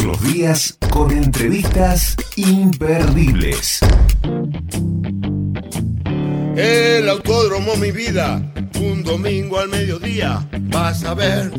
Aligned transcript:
Todos 0.00 0.22
los 0.22 0.32
días 0.32 0.78
con 0.90 1.10
entrevistas 1.10 2.16
imperdibles. 2.36 3.80
El 6.56 7.06
autódromo, 7.06 7.76
mi 7.76 7.90
vida, 7.90 8.42
un 8.80 9.04
domingo 9.04 9.58
al 9.58 9.68
mediodía, 9.68 10.48
vas 10.70 11.04
a 11.04 11.12
ver, 11.12 11.52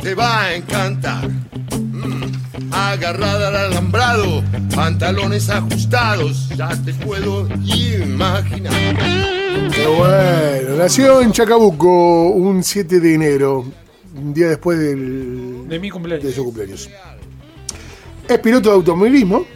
te 0.00 0.14
va 0.14 0.44
a 0.44 0.54
encantar. 0.54 1.28
Mm, 1.28 2.70
agarrada 2.70 3.48
al 3.48 3.56
alambrado, 3.56 4.44
pantalones 4.76 5.50
ajustados, 5.50 6.50
ya 6.56 6.70
te 6.84 6.94
puedo 6.94 7.48
imaginar. 7.48 8.96
Qué 9.74 9.86
bueno, 9.88 10.76
nació 10.76 11.20
en 11.20 11.32
Chacabuco 11.32 12.28
un 12.28 12.62
7 12.62 13.00
de 13.00 13.14
enero, 13.14 13.64
un 14.14 14.32
día 14.32 14.50
después 14.50 14.78
del, 14.78 15.66
De 15.68 15.80
mi 15.80 15.90
cumpleaños. 15.90 16.24
de 16.24 16.32
su 16.32 16.44
cumpleaños. 16.44 16.88
Es 18.28 18.38
piloto 18.40 18.68
de 18.68 18.74
automovilismo, 18.74 19.46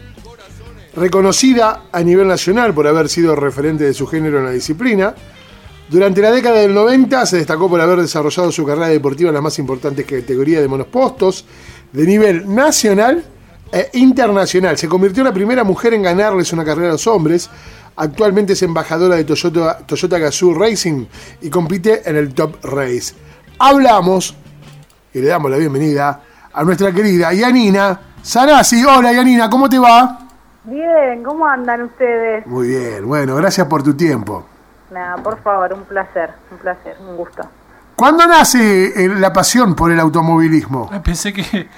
reconocida 0.95 1.83
a 1.91 2.01
nivel 2.01 2.27
nacional 2.27 2.73
por 2.73 2.87
haber 2.87 3.07
sido 3.07 3.35
referente 3.35 3.83
de 3.83 3.93
su 3.93 4.07
género 4.07 4.39
en 4.39 4.45
la 4.45 4.51
disciplina. 4.51 5.13
Durante 5.89 6.21
la 6.21 6.31
década 6.31 6.59
del 6.59 6.73
90 6.73 7.23
se 7.27 7.37
destacó 7.37 7.69
por 7.69 7.79
haber 7.79 8.01
desarrollado 8.01 8.51
su 8.51 8.65
carrera 8.65 8.87
deportiva 8.87 9.29
en 9.29 9.35
las 9.35 9.43
más 9.43 9.59
importantes 9.59 10.07
categorías 10.07 10.59
de 10.59 10.67
monospostos 10.67 11.45
de 11.91 12.03
nivel 12.03 12.51
nacional 12.51 13.23
e 13.71 13.91
internacional. 13.93 14.75
Se 14.75 14.87
convirtió 14.87 15.21
en 15.21 15.27
la 15.27 15.33
primera 15.35 15.63
mujer 15.63 15.93
en 15.93 16.01
ganarles 16.01 16.51
una 16.51 16.65
carrera 16.65 16.89
a 16.89 16.91
los 16.93 17.05
hombres. 17.05 17.51
Actualmente 17.95 18.53
es 18.53 18.63
embajadora 18.63 19.17
de 19.17 19.23
Toyota, 19.23 19.85
Toyota 19.85 20.17
Gazoo 20.17 20.55
Racing 20.55 21.05
y 21.43 21.49
compite 21.51 22.09
en 22.09 22.15
el 22.15 22.33
Top 22.33 22.55
Race. 22.63 23.13
Hablamos 23.59 24.33
y 25.13 25.19
le 25.19 25.27
damos 25.27 25.51
la 25.51 25.57
bienvenida 25.57 26.23
a 26.51 26.63
nuestra 26.63 26.91
querida 26.91 27.31
Yanina 27.33 28.12
Sanasi. 28.23 28.83
Hola 28.85 29.11
Yanina, 29.11 29.49
¿cómo 29.49 29.69
te 29.69 29.77
va? 29.77 30.17
Bien, 30.63 31.21
¿cómo 31.23 31.45
andan 31.45 31.83
ustedes? 31.83 32.47
Muy 32.47 32.69
bien, 32.69 33.05
bueno, 33.05 33.35
gracias 33.35 33.67
por 33.67 33.83
tu 33.83 33.93
tiempo. 33.95 34.45
Nada, 34.91 35.17
por 35.17 35.41
favor, 35.43 35.73
un 35.73 35.83
placer, 35.83 36.31
un 36.51 36.57
placer, 36.57 36.95
un 37.01 37.17
gusto. 37.17 37.43
¿Cuándo 37.97 38.25
nace 38.25 38.87
eh, 39.05 39.09
la 39.09 39.33
pasión 39.33 39.75
por 39.75 39.91
el 39.91 39.99
automovilismo? 39.99 40.89
Ah, 40.91 41.01
Pensé 41.03 41.33
que 41.33 41.41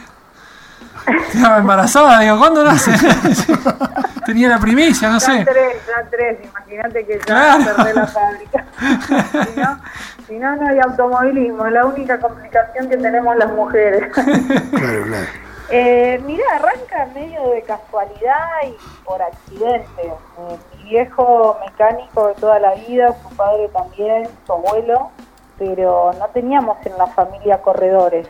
estaba 1.33 1.57
embarazada, 1.57 2.19
digo, 2.19 2.37
¿cuándo 2.37 2.63
nace? 2.63 2.91
Tenía 4.27 4.47
la 4.49 4.59
primicia, 4.59 5.09
no 5.09 5.15
Ya 5.17 5.25
sé. 5.25 5.45
tres, 5.45 5.77
ya 5.87 6.09
tres, 6.11 6.37
imagínate 6.43 7.05
que 7.07 7.13
ya 7.17 7.25
Claro. 7.25 7.63
cerré 7.63 7.93
la 7.93 8.07
fábrica. 8.07 8.65
si, 9.53 9.59
no, 9.59 9.79
si 10.27 10.33
no, 10.39 10.55
no 10.57 10.67
hay 10.67 10.79
automovilismo, 10.79 11.65
es 11.65 11.73
la 11.73 11.85
única 11.85 12.19
complicación 12.19 12.87
que 12.87 12.97
tenemos 12.97 13.35
las 13.35 13.51
mujeres. 13.51 14.11
Claro, 14.13 15.03
claro. 15.07 15.27
Eh, 15.69 16.19
mira, 16.23 16.43
arranca 16.55 17.07
medio 17.13 17.49
de 17.49 17.61
casualidad 17.63 18.49
y 18.67 18.75
por 19.03 19.21
accidente. 19.21 20.03
Eh, 20.03 20.57
mi 20.77 20.83
viejo 20.89 21.57
mecánico 21.65 22.27
de 22.27 22.33
toda 22.35 22.59
la 22.59 22.75
vida, 22.75 23.15
su 23.23 23.35
padre 23.35 23.67
también, 23.69 24.27
su 24.45 24.53
abuelo, 24.53 25.09
pero 25.57 26.11
no 26.19 26.27
teníamos 26.29 26.77
en 26.85 26.97
la 26.97 27.07
familia 27.07 27.61
corredores. 27.61 28.27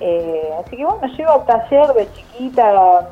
Eh, 0.00 0.52
así 0.60 0.76
que 0.76 0.84
bueno, 0.84 1.06
llego 1.06 1.30
al 1.32 1.46
taller 1.46 1.86
de 1.94 2.12
chiquita, 2.12 2.64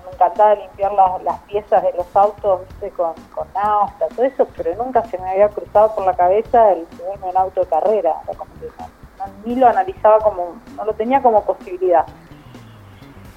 me 0.04 0.12
encantaba 0.14 0.54
limpiar 0.56 0.92
las, 0.92 1.22
las 1.22 1.38
piezas 1.42 1.82
de 1.84 1.92
los 1.92 2.14
autos 2.16 2.60
¿viste? 2.68 2.90
con, 2.90 3.14
con 3.34 3.46
nafta, 3.54 4.08
todo 4.08 4.24
eso, 4.26 4.46
pero 4.56 4.74
nunca 4.74 5.02
se 5.04 5.16
me 5.18 5.30
había 5.30 5.48
cruzado 5.48 5.94
por 5.94 6.04
la 6.04 6.14
cabeza 6.14 6.72
el 6.72 6.86
subirme 6.96 7.30
un 7.30 7.36
auto 7.36 7.60
de 7.60 7.66
carrera. 7.68 8.14
Era 8.28 8.36
como 8.36 8.50
que 8.60 8.66
no- 8.78 8.88
no- 9.26 9.32
ni 9.46 9.54
lo 9.54 9.68
analizaba 9.68 10.18
como, 10.18 10.56
no 10.76 10.84
lo 10.84 10.92
tenía 10.94 11.22
como 11.22 11.42
posibilidad. 11.44 12.04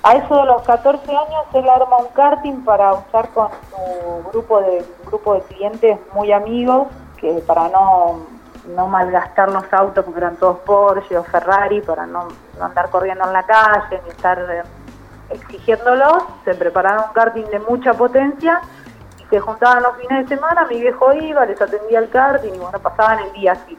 A 0.06 0.14
eso 0.18 0.36
de 0.36 0.46
los 0.46 0.62
14 0.62 1.02
años 1.10 1.46
él 1.54 1.68
arma 1.68 1.98
un 1.98 2.10
karting 2.10 2.64
para 2.64 2.94
usar 2.94 3.28
con 3.30 3.50
su 3.72 4.30
grupo 4.30 4.62
de 4.62 4.86
grupo 5.04 5.34
de 5.34 5.42
clientes 5.42 5.98
muy 6.14 6.32
amigos, 6.32 6.90
que 7.18 7.44
para 7.48 7.70
no, 7.70 8.20
no 8.76 8.86
malgastar 8.86 9.52
los 9.52 9.64
autos, 9.74 10.06
porque 10.06 10.20
eran 10.20 10.36
todos 10.36 10.60
Porsche 10.60 11.18
o 11.18 11.24
Ferrari, 11.24 11.82
para 11.82 12.06
no, 12.06 12.28
no 12.60 12.66
andar 12.66 12.92
corriendo 12.92 13.26
en 13.26 13.34
la 13.34 13.48
calle 13.48 14.00
ni 14.04 14.12
estar 14.12 14.38
eh, 14.38 14.62
exigiéndolos, 15.32 16.24
se 16.44 16.54
prepararon 16.54 17.06
un 17.08 17.14
karting 17.14 17.46
de 17.46 17.58
mucha 17.62 17.96
potencia 17.96 18.62
y 19.20 19.24
se 19.26 19.40
juntaban 19.40 19.82
los 19.82 19.98
fines 19.98 20.30
de 20.30 20.36
semana, 20.36 20.68
mi 20.70 20.82
viejo 20.82 21.14
iba, 21.14 21.48
les 21.48 21.60
atendía 21.60 21.98
el 21.98 22.12
karting 22.12 22.54
y 22.54 22.60
bueno, 22.60 22.78
pasaban 22.78 23.22
el 23.22 23.34
día 23.34 23.54
así. 23.54 23.76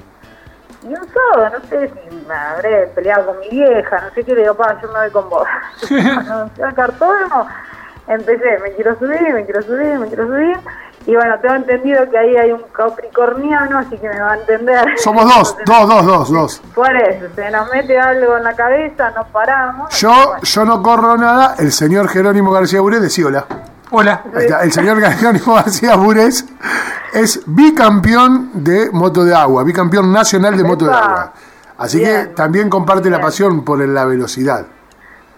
Y 0.86 0.94
un 0.94 1.06
sábado, 1.12 1.58
no 1.58 1.68
sé 1.68 1.88
si 1.88 2.16
me 2.28 2.34
habré 2.34 2.86
peleado 2.94 3.26
con 3.26 3.40
mi 3.40 3.48
vieja, 3.48 4.00
no 4.02 4.10
sé 4.14 4.22
qué, 4.22 4.34
le 4.34 4.42
digo, 4.42 4.54
pa, 4.54 4.80
yo 4.80 4.86
me 4.92 5.00
voy 5.00 5.10
con 5.10 5.28
vos. 5.28 5.48
Cuando 5.88 6.48
fui 6.54 6.64
al 6.64 6.74
cartódromo, 6.74 7.48
empecé, 8.06 8.58
me 8.62 8.70
quiero 8.72 8.96
subir, 8.96 9.34
me 9.34 9.44
quiero 9.44 9.62
subir, 9.62 9.98
me 9.98 10.06
quiero 10.06 10.28
subir. 10.28 10.56
Y 11.06 11.14
bueno, 11.16 11.38
tengo 11.40 11.54
entendido 11.56 12.08
que 12.08 12.18
ahí 12.18 12.36
hay 12.36 12.52
un 12.52 12.62
capricorniano, 12.72 13.78
así 13.78 13.96
que 13.98 14.08
me 14.08 14.20
va 14.20 14.32
a 14.32 14.36
entender. 14.38 14.98
Somos 14.98 15.24
dos, 15.24 15.56
dos, 15.66 15.88
dos, 15.88 16.06
dos, 16.06 16.30
dos. 16.32 16.62
Por 16.74 16.94
eso, 16.96 17.26
se 17.34 17.50
nos 17.50 17.68
mete 17.72 17.98
algo 17.98 18.36
en 18.36 18.44
la 18.44 18.54
cabeza, 18.54 19.10
no 19.10 19.24
paramos. 19.26 19.92
Yo, 19.98 20.08
Bueno, 20.10 20.42
yo 20.42 20.64
no 20.64 20.82
corro 20.82 21.16
nada, 21.16 21.56
el 21.58 21.72
señor 21.72 22.08
Jerónimo 22.08 22.52
García 22.52 22.80
Bures, 22.80 23.02
decí 23.02 23.24
hola. 23.24 23.44
Hola. 23.90 24.22
Ahí 24.34 24.44
está, 24.44 24.62
El 24.62 24.72
señor 24.72 25.00
Jerónimo 25.12 25.54
García 25.54 25.96
Bures 25.96 26.44
es 27.12 27.42
bicampeón 27.46 28.50
de 28.54 28.90
moto 28.90 29.24
de 29.24 29.34
agua, 29.34 29.64
bicampeón 29.64 30.12
nacional 30.12 30.56
de 30.56 30.64
moto 30.64 30.86
de 30.86 30.92
agua. 30.92 31.32
Así 31.78 32.00
que 32.00 32.26
también 32.34 32.70
comparte 32.70 33.10
la 33.10 33.20
pasión 33.20 33.64
por 33.64 33.78
la 33.86 34.04
velocidad. 34.06 34.66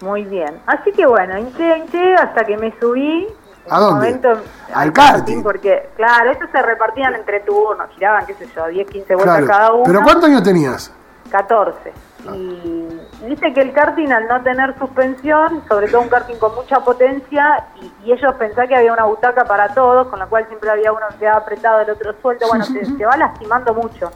Muy 0.02 0.24
bien. 0.24 0.60
Así 0.66 0.92
que 0.92 1.04
bueno, 1.06 1.36
hinché, 1.38 1.78
hinché 1.78 2.14
hasta 2.14 2.44
que 2.44 2.56
me 2.56 2.72
subí. 2.80 3.26
En 3.66 3.74
¿A 3.74 3.80
dónde? 3.80 4.06
momento, 4.06 4.28
Al 4.72 4.92
karting. 4.92 5.42
Porque, 5.42 5.90
claro, 5.96 6.30
estos 6.30 6.48
se 6.50 6.62
repartían 6.62 7.14
entre 7.14 7.40
turnos, 7.40 7.88
giraban, 7.94 8.24
qué 8.24 8.32
sé 8.34 8.48
yo, 8.56 8.66
10, 8.66 8.88
15 8.88 9.14
vueltas 9.14 9.36
Claro. 9.38 9.46
cada 9.46 9.72
uno. 9.74 9.82
¿Pero 9.84 10.02
cuántos 10.02 10.24
años 10.24 10.42
tenías? 10.42 10.90
14. 11.31 11.93
Y 12.34 13.27
dice 13.27 13.53
que 13.53 13.61
el 13.61 13.72
karting 13.72 14.09
al 14.11 14.27
no 14.27 14.43
tener 14.43 14.77
suspensión, 14.78 15.62
sobre 15.69 15.89
todo 15.89 16.03
un 16.03 16.09
karting 16.09 16.37
con 16.37 16.55
mucha 16.55 16.81
potencia, 16.81 17.65
y, 17.81 18.09
y 18.09 18.12
ellos 18.12 18.34
pensaban 18.34 18.69
que 18.69 18.77
había 18.77 18.93
una 18.93 19.05
butaca 19.05 19.44
para 19.44 19.69
todos, 19.75 20.09
con 20.09 20.19
la 20.19 20.27
cual 20.27 20.47
siempre 20.49 20.71
había 20.71 20.93
uno 20.93 21.06
que 21.11 21.19
quedaba 21.19 21.39
apretado, 21.39 21.81
el 21.81 21.91
otro 21.91 22.15
suelto, 22.21 22.47
bueno, 22.49 22.65
te 22.99 23.06
va 23.06 23.16
lastimando 23.16 23.72
mucho. 23.75 24.11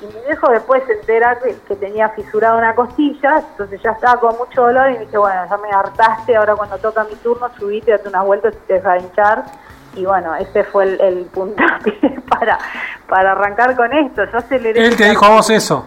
Y 0.00 0.06
mi 0.06 0.20
viejo 0.26 0.50
después 0.50 0.82
se 0.86 0.94
entera 0.94 1.38
que, 1.38 1.56
que 1.68 1.76
tenía 1.76 2.08
fisurada 2.10 2.56
una 2.56 2.74
costilla, 2.74 3.42
entonces 3.50 3.80
ya 3.82 3.92
estaba 3.92 4.18
con 4.18 4.36
mucho 4.36 4.62
dolor 4.62 4.90
y 4.90 4.94
me 4.94 4.98
dice, 5.00 5.18
bueno, 5.18 5.42
ya 5.48 5.56
me 5.58 5.70
hartaste, 5.70 6.34
ahora 6.34 6.56
cuando 6.56 6.78
toca 6.78 7.04
mi 7.04 7.14
turno 7.16 7.48
subite, 7.56 7.92
date 7.92 8.08
unas 8.08 8.24
vueltas 8.24 8.54
y 8.54 8.66
te 8.66 8.74
deja 8.74 8.94
de 8.94 9.00
hinchar. 9.00 9.44
Y 9.94 10.04
bueno, 10.06 10.34
ese 10.34 10.64
fue 10.64 10.84
el, 10.84 11.00
el 11.00 11.24
puntapié 11.26 12.20
para, 12.28 12.58
para 13.08 13.32
arrancar 13.32 13.76
con 13.76 13.92
esto. 13.92 14.24
Yo 14.24 14.38
aceleré. 14.38 14.86
Él 14.86 14.96
te 14.96 15.08
dijo 15.08 15.24
a 15.24 15.30
vos 15.30 15.50
eso. 15.50 15.86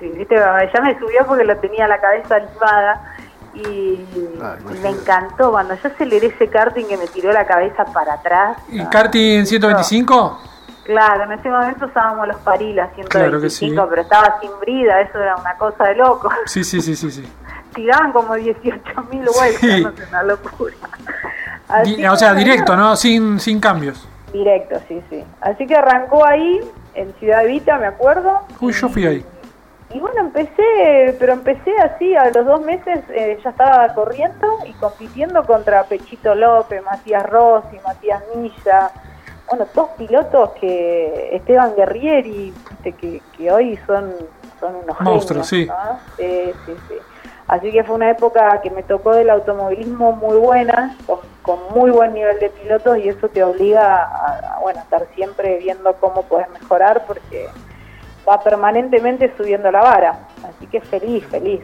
Sí, 0.00 0.08
viste, 0.16 0.34
ya 0.36 0.80
me 0.82 0.98
subió 0.98 1.26
porque 1.26 1.44
lo 1.44 1.56
tenía 1.58 1.86
la 1.88 2.00
cabeza 2.00 2.38
limada 2.38 3.14
y, 3.54 4.04
Ah, 4.42 4.56
y 4.70 4.78
me 4.78 4.90
encantó 4.90 5.50
cuando 5.50 5.74
yo 5.74 5.88
aceleré 5.88 6.26
ese 6.28 6.48
karting 6.48 6.84
que 6.86 6.96
me 6.96 7.06
tiró 7.06 7.32
la 7.32 7.46
cabeza 7.46 7.84
para 7.86 8.14
atrás. 8.14 8.58
¿Y 8.68 8.84
karting 8.86 9.44
125? 9.46 10.40
Claro, 10.84 11.24
en 11.24 11.32
ese 11.32 11.48
momento 11.48 11.86
usábamos 11.86 12.28
los 12.28 12.36
parilas 12.38 12.90
125, 12.94 13.08
Claro 13.08 13.50
sí. 13.50 13.74
pero 13.90 14.02
estaba 14.02 14.38
sin 14.40 14.50
brida, 14.60 15.00
eso 15.00 15.18
era 15.18 15.36
una 15.36 15.54
cosa 15.56 15.84
de 15.84 15.96
loco. 15.96 16.30
Sí, 16.46 16.62
sí, 16.64 16.80
sí, 16.80 16.94
sí. 16.94 17.10
sí. 17.10 17.28
Tiraban 17.74 18.12
como 18.12 18.36
18.000 18.36 19.10
vueltas, 19.10 19.60
Sí. 19.60 19.82
no 19.82 19.90
sé, 19.92 20.04
una 20.08 20.22
locura. 20.22 20.74
Así 21.68 21.96
Di- 21.96 22.06
o 22.06 22.16
sea, 22.16 22.34
directo, 22.34 22.76
¿no? 22.76 22.94
Sin, 22.96 23.40
sin 23.40 23.58
cambios. 23.60 24.06
Directo, 24.32 24.78
sí, 24.86 25.02
sí. 25.10 25.24
Así 25.40 25.66
que 25.66 25.74
arrancó 25.76 26.24
ahí, 26.24 26.60
en 26.96 27.14
Ciudad 27.18 27.44
Evita, 27.44 27.78
me 27.78 27.86
acuerdo. 27.86 28.40
Uy, 28.60 28.72
yo 28.72 28.88
fui 28.88 29.06
ahí. 29.06 29.24
Y 29.94 30.00
bueno, 30.00 30.20
empecé, 30.20 31.16
pero 31.18 31.32
empecé 31.34 31.76
así, 31.78 32.16
a 32.16 32.30
los 32.30 32.44
dos 32.44 32.60
meses 32.62 33.04
eh, 33.10 33.38
ya 33.42 33.50
estaba 33.50 33.94
corriendo 33.94 34.46
y 34.66 34.72
compitiendo 34.72 35.44
contra 35.44 35.84
Pechito 35.84 36.34
López, 36.34 36.82
Matías 36.82 37.24
Rossi, 37.24 37.78
Matías 37.86 38.22
Milla, 38.34 38.90
bueno, 39.48 39.66
dos 39.74 39.90
pilotos 39.96 40.50
que 40.60 41.36
Esteban 41.36 41.74
Guerrieri, 41.76 42.52
que, 42.82 43.22
que 43.36 43.52
hoy 43.52 43.78
son, 43.86 44.12
son 44.58 44.74
unos 44.74 45.00
Monstruos, 45.00 45.46
sí. 45.46 45.66
¿no? 45.66 46.00
Sí, 46.16 46.52
sí, 46.66 46.72
sí. 46.88 46.94
Así 47.48 47.70
que 47.70 47.84
fue 47.84 47.94
una 47.94 48.10
época 48.10 48.60
que 48.60 48.70
me 48.70 48.82
tocó 48.82 49.12
del 49.12 49.30
automovilismo 49.30 50.12
muy 50.12 50.36
buena, 50.36 50.96
con, 51.06 51.58
muy 51.74 51.90
buen 51.90 52.12
nivel 52.12 52.38
de 52.40 52.50
pilotos 52.50 52.98
y 52.98 53.08
eso 53.08 53.28
te 53.28 53.44
obliga 53.44 54.02
a, 54.02 54.56
a, 54.56 54.58
bueno, 54.60 54.80
estar 54.80 55.06
siempre 55.14 55.58
viendo 55.58 55.92
cómo 55.94 56.22
puedes 56.22 56.50
mejorar 56.50 57.04
porque 57.06 57.46
va 58.28 58.42
permanentemente 58.42 59.32
subiendo 59.36 59.70
la 59.70 59.80
vara. 59.80 60.18
Así 60.42 60.66
que 60.66 60.80
feliz, 60.80 61.24
feliz. 61.26 61.60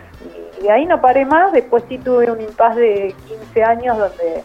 Y 0.60 0.62
de 0.62 0.70
ahí 0.70 0.86
no 0.86 1.00
paré 1.00 1.24
más, 1.24 1.52
después 1.52 1.82
sí 1.88 1.98
tuve 1.98 2.30
un 2.30 2.40
impas 2.40 2.76
de 2.76 3.12
15 3.26 3.64
años 3.64 3.98
donde 3.98 4.44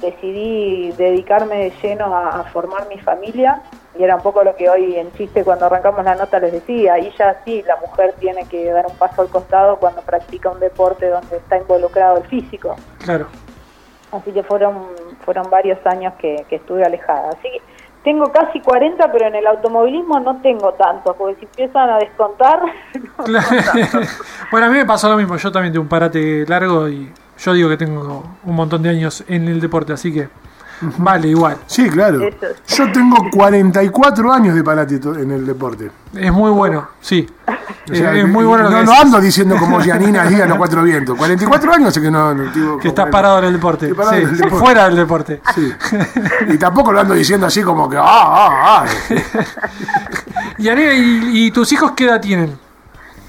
decidí 0.00 0.90
dedicarme 0.92 1.56
de 1.56 1.72
lleno 1.80 2.16
a 2.16 2.42
formar 2.44 2.88
mi 2.88 2.98
familia 2.98 3.62
y 4.00 4.04
era 4.04 4.16
un 4.16 4.22
poco 4.22 4.42
lo 4.42 4.56
que 4.56 4.66
hoy 4.70 4.96
en 4.96 5.12
chiste 5.12 5.44
cuando 5.44 5.66
arrancamos 5.66 6.02
la 6.02 6.14
nota 6.14 6.38
les 6.38 6.52
decía, 6.52 6.98
y 6.98 7.12
ya 7.18 7.38
sí, 7.44 7.62
la 7.66 7.76
mujer 7.76 8.14
tiene 8.18 8.46
que 8.46 8.70
dar 8.70 8.86
un 8.86 8.96
paso 8.96 9.20
al 9.20 9.28
costado 9.28 9.76
cuando 9.76 10.00
practica 10.00 10.48
un 10.48 10.58
deporte 10.58 11.06
donde 11.06 11.36
está 11.36 11.58
involucrado 11.58 12.16
el 12.16 12.24
físico. 12.24 12.76
Claro. 13.04 13.26
Así 14.10 14.32
que 14.32 14.42
fueron, 14.42 14.86
fueron 15.22 15.50
varios 15.50 15.78
años 15.84 16.14
que, 16.18 16.46
que 16.48 16.56
estuve 16.56 16.82
alejada. 16.82 17.28
Así 17.28 17.42
que 17.42 17.60
tengo 18.02 18.32
casi 18.32 18.60
40, 18.60 19.12
pero 19.12 19.26
en 19.26 19.34
el 19.34 19.46
automovilismo 19.46 20.18
no 20.18 20.40
tengo 20.40 20.72
tanto, 20.72 21.14
porque 21.14 21.40
si 21.40 21.44
empiezan 21.44 21.90
a 21.90 21.98
descontar... 21.98 22.62
no 23.18 23.24
Claro. 23.24 23.48
bueno, 24.50 24.66
a 24.66 24.70
mí 24.70 24.78
me 24.78 24.86
pasó 24.86 25.10
lo 25.10 25.18
mismo. 25.18 25.36
Yo 25.36 25.52
también 25.52 25.74
tengo 25.74 25.82
un 25.82 25.90
parate 25.90 26.46
largo 26.48 26.88
y 26.88 27.12
yo 27.36 27.52
digo 27.52 27.68
que 27.68 27.76
tengo 27.76 28.24
un 28.44 28.54
montón 28.54 28.82
de 28.82 28.88
años 28.88 29.22
en 29.28 29.46
el 29.46 29.60
deporte, 29.60 29.92
así 29.92 30.10
que 30.10 30.30
vale 30.98 31.28
igual. 31.28 31.58
Sí, 31.66 31.88
claro. 31.88 32.20
Eso. 32.22 32.46
Yo 32.66 32.92
tengo 32.92 33.16
44 33.30 34.32
años 34.32 34.54
de 34.54 34.64
paratito 34.64 35.14
en 35.16 35.30
el 35.30 35.46
deporte. 35.46 35.90
Es 36.14 36.32
muy 36.32 36.50
bueno, 36.50 36.88
sí. 37.00 37.28
O 37.90 37.94
sea, 37.94 38.14
es 38.14 38.28
muy 38.28 38.44
bueno 38.44 38.70
no, 38.70 38.84
no 38.84 38.92
ando 38.92 39.20
diciendo 39.20 39.56
como 39.56 39.80
Gianina 39.82 40.24
diga 40.24 40.46
los 40.46 40.58
cuatro 40.58 40.82
vientos. 40.82 41.16
44 41.16 41.72
años 41.72 41.94
sé 41.94 42.00
que 42.00 42.10
no. 42.10 42.34
no, 42.34 42.52
tipo, 42.52 42.78
que 42.78 42.88
estás 42.88 43.08
parado 43.08 43.38
en 43.38 43.46
el 43.46 43.52
deporte. 43.54 43.86
Estoy 43.86 43.96
parado 43.96 44.16
sí, 44.16 44.22
en 44.22 44.28
el 44.28 44.36
deporte. 44.36 44.64
Fuera 44.64 44.84
del 44.84 44.96
deporte. 44.96 45.40
Sí. 45.54 45.72
Y 46.48 46.58
tampoco 46.58 46.92
lo 46.92 47.00
ando 47.00 47.14
diciendo 47.14 47.46
así 47.46 47.62
como 47.62 47.88
que. 47.88 47.96
¡Ah, 47.96 48.02
ah, 48.04 48.84
ah! 48.84 48.86
Y, 50.58 50.68
Anela, 50.68 50.92
¿y, 50.92 51.46
y 51.46 51.50
tus 51.50 51.72
hijos 51.72 51.92
qué 51.92 52.04
edad 52.04 52.20
tienen? 52.20 52.58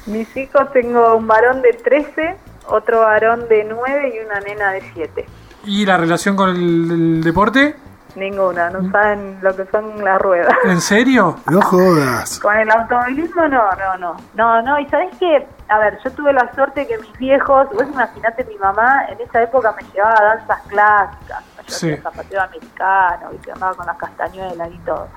Mis 0.05 0.35
hijos 0.35 0.71
tengo 0.73 1.15
un 1.15 1.27
varón 1.27 1.61
de 1.61 1.71
13, 1.73 2.35
otro 2.67 3.01
varón 3.01 3.47
de 3.47 3.63
9 3.63 4.13
y 4.15 4.25
una 4.25 4.39
nena 4.41 4.71
de 4.71 4.83
7. 4.93 5.25
¿Y 5.65 5.85
la 5.85 5.97
relación 5.97 6.35
con 6.35 6.49
el, 6.49 6.91
el 6.91 7.23
deporte? 7.23 7.75
Ninguna, 8.15 8.69
no 8.69 8.91
saben 8.91 9.37
lo 9.41 9.55
que 9.55 9.65
son 9.67 10.03
las 10.03 10.21
ruedas. 10.21 10.53
¿En 10.65 10.81
serio? 10.81 11.37
No 11.49 11.61
jodas. 11.61 12.39
Con 12.39 12.57
el 12.57 12.69
automovilismo 12.69 13.47
no, 13.47 13.63
no, 13.71 13.97
no. 13.97 14.17
No, 14.33 14.61
no, 14.61 14.79
y 14.79 14.85
sabes 14.89 15.15
que, 15.17 15.47
a 15.69 15.79
ver, 15.79 15.97
yo 16.03 16.11
tuve 16.11 16.33
la 16.33 16.53
suerte 16.53 16.85
que 16.87 16.97
mis 16.97 17.13
viejos, 17.17 17.67
vos 17.71 17.83
imaginate 17.89 18.43
mi 18.45 18.57
mamá, 18.57 19.05
en 19.07 19.21
esa 19.21 19.41
época 19.43 19.73
me 19.79 19.87
llevaba 19.93 20.17
a 20.19 20.23
danzas 20.35 20.59
clásicas, 20.67 21.43
me 21.57 21.63
Sí. 21.73 21.93
a 21.93 22.01
zapateo 22.01 22.41
americano, 22.41 23.29
y 23.39 23.45
se 23.45 23.51
andaba 23.53 23.75
con 23.75 23.85
las 23.85 23.95
castañuelas 23.97 24.69
y 24.73 24.77
todo. 24.79 25.07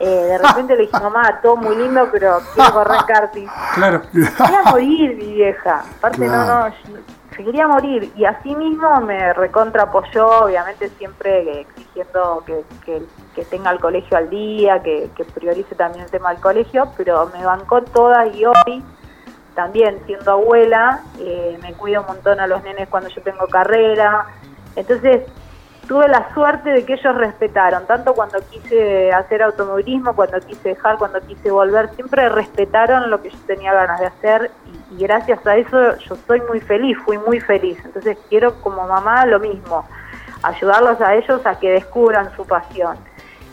Eh, 0.00 0.04
de 0.08 0.38
repente 0.38 0.74
le 0.74 0.82
dije, 0.82 0.98
mamá, 1.00 1.38
todo 1.40 1.56
muy 1.56 1.76
lindo, 1.76 2.08
pero 2.10 2.40
quiero 2.54 2.72
correr 2.72 3.00
karting. 3.06 3.46
Claro. 3.76 4.02
quería 4.12 4.62
morir 4.70 5.16
mi 5.16 5.32
vieja. 5.34 5.82
Aparte, 5.98 6.26
Claro. 6.26 6.44
no, 6.44 6.60
no, 6.60 6.68
yo- 6.68 6.98
se 7.36 7.44
quería 7.44 7.68
morir. 7.68 8.12
Y 8.16 8.24
así 8.24 8.54
mismo 8.54 9.00
me 9.00 9.32
recontra 9.34 9.84
apoyó, 9.84 10.44
obviamente 10.44 10.88
siempre 10.90 11.60
exigiendo 11.60 12.42
que, 12.46 12.64
que, 12.84 13.02
que 13.34 13.44
tenga 13.44 13.70
el 13.70 13.78
colegio 13.78 14.16
al 14.16 14.30
día, 14.30 14.82
que, 14.82 15.10
priorice 15.34 15.74
también 15.74 16.04
el 16.04 16.10
tema 16.10 16.30
del 16.30 16.40
colegio, 16.40 16.90
pero 16.96 17.30
me 17.36 17.44
bancó 17.44 17.82
todas 17.82 18.34
y 18.34 18.46
hoy, 18.46 18.82
también 19.54 20.00
siendo 20.06 20.32
abuela, 20.32 21.02
eh, 21.18 21.58
me 21.62 21.74
cuido 21.74 22.00
un 22.00 22.06
montón 22.06 22.40
a 22.40 22.46
los 22.46 22.62
nenes 22.62 22.88
cuando 22.88 23.10
yo 23.10 23.22
tengo 23.22 23.46
carrera. 23.46 24.26
Entonces, 24.74 25.24
tuve 25.86 26.08
la 26.08 26.32
suerte 26.34 26.70
de 26.70 26.84
que 26.84 26.94
ellos 26.94 27.14
respetaron, 27.14 27.86
tanto 27.86 28.14
cuando 28.14 28.38
quise 28.50 29.12
hacer 29.12 29.42
automovilismo, 29.42 30.14
cuando 30.14 30.40
quise 30.40 30.70
dejar, 30.70 30.98
cuando 30.98 31.20
quise 31.20 31.50
volver, 31.50 31.90
siempre 31.94 32.28
respetaron 32.28 33.10
lo 33.10 33.20
que 33.20 33.30
yo 33.30 33.38
tenía 33.46 33.72
ganas 33.72 34.00
de 34.00 34.06
hacer 34.06 34.50
y, 34.90 35.02
gracias 35.02 35.46
a 35.46 35.56
eso 35.56 35.96
yo 35.98 36.16
soy 36.26 36.40
muy 36.42 36.60
feliz, 36.60 36.96
fui 37.04 37.18
muy 37.18 37.40
feliz. 37.40 37.78
Entonces 37.84 38.16
quiero 38.28 38.60
como 38.60 38.86
mamá 38.86 39.26
lo 39.26 39.40
mismo, 39.40 39.84
ayudarlos 40.42 41.00
a 41.00 41.14
ellos 41.14 41.44
a 41.46 41.58
que 41.58 41.70
descubran 41.70 42.34
su 42.36 42.46
pasión. 42.46 42.96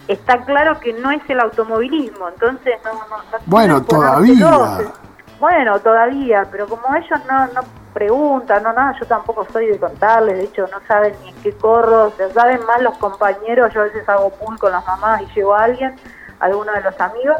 Está 0.07 0.43
claro 0.43 0.79
que 0.79 0.93
no 0.93 1.11
es 1.11 1.21
el 1.29 1.39
automovilismo, 1.39 2.27
entonces 2.29 2.75
no... 2.83 2.93
no, 2.93 3.17
no 3.17 3.37
Bueno, 3.45 3.81
todavía. 3.83 4.91
Bueno, 5.39 5.79
todavía, 5.79 6.47
pero 6.51 6.67
como 6.67 6.95
ellos 6.95 7.19
no, 7.29 7.47
no 7.47 7.61
preguntan, 7.93 8.63
no 8.63 8.73
nada, 8.73 8.95
yo 8.99 9.05
tampoco 9.05 9.45
soy 9.51 9.67
de 9.67 9.79
contarles, 9.79 10.37
de 10.37 10.43
hecho 10.45 10.67
no 10.67 10.79
saben 10.87 11.13
ni 11.21 11.29
en 11.29 11.35
qué 11.41 11.51
corro, 11.53 12.07
o 12.07 12.11
sea, 12.11 12.29
saben 12.31 12.65
más 12.65 12.81
los 12.81 12.97
compañeros, 12.97 13.73
yo 13.73 13.81
a 13.81 13.83
veces 13.85 14.07
hago 14.09 14.29
pool 14.31 14.57
con 14.57 14.71
las 14.71 14.85
mamás 14.85 15.21
y 15.21 15.27
llevo 15.35 15.53
a 15.53 15.63
alguien, 15.63 15.95
a 16.39 16.45
alguno 16.45 16.71
de 16.73 16.81
los 16.81 16.99
amigos, 16.99 17.37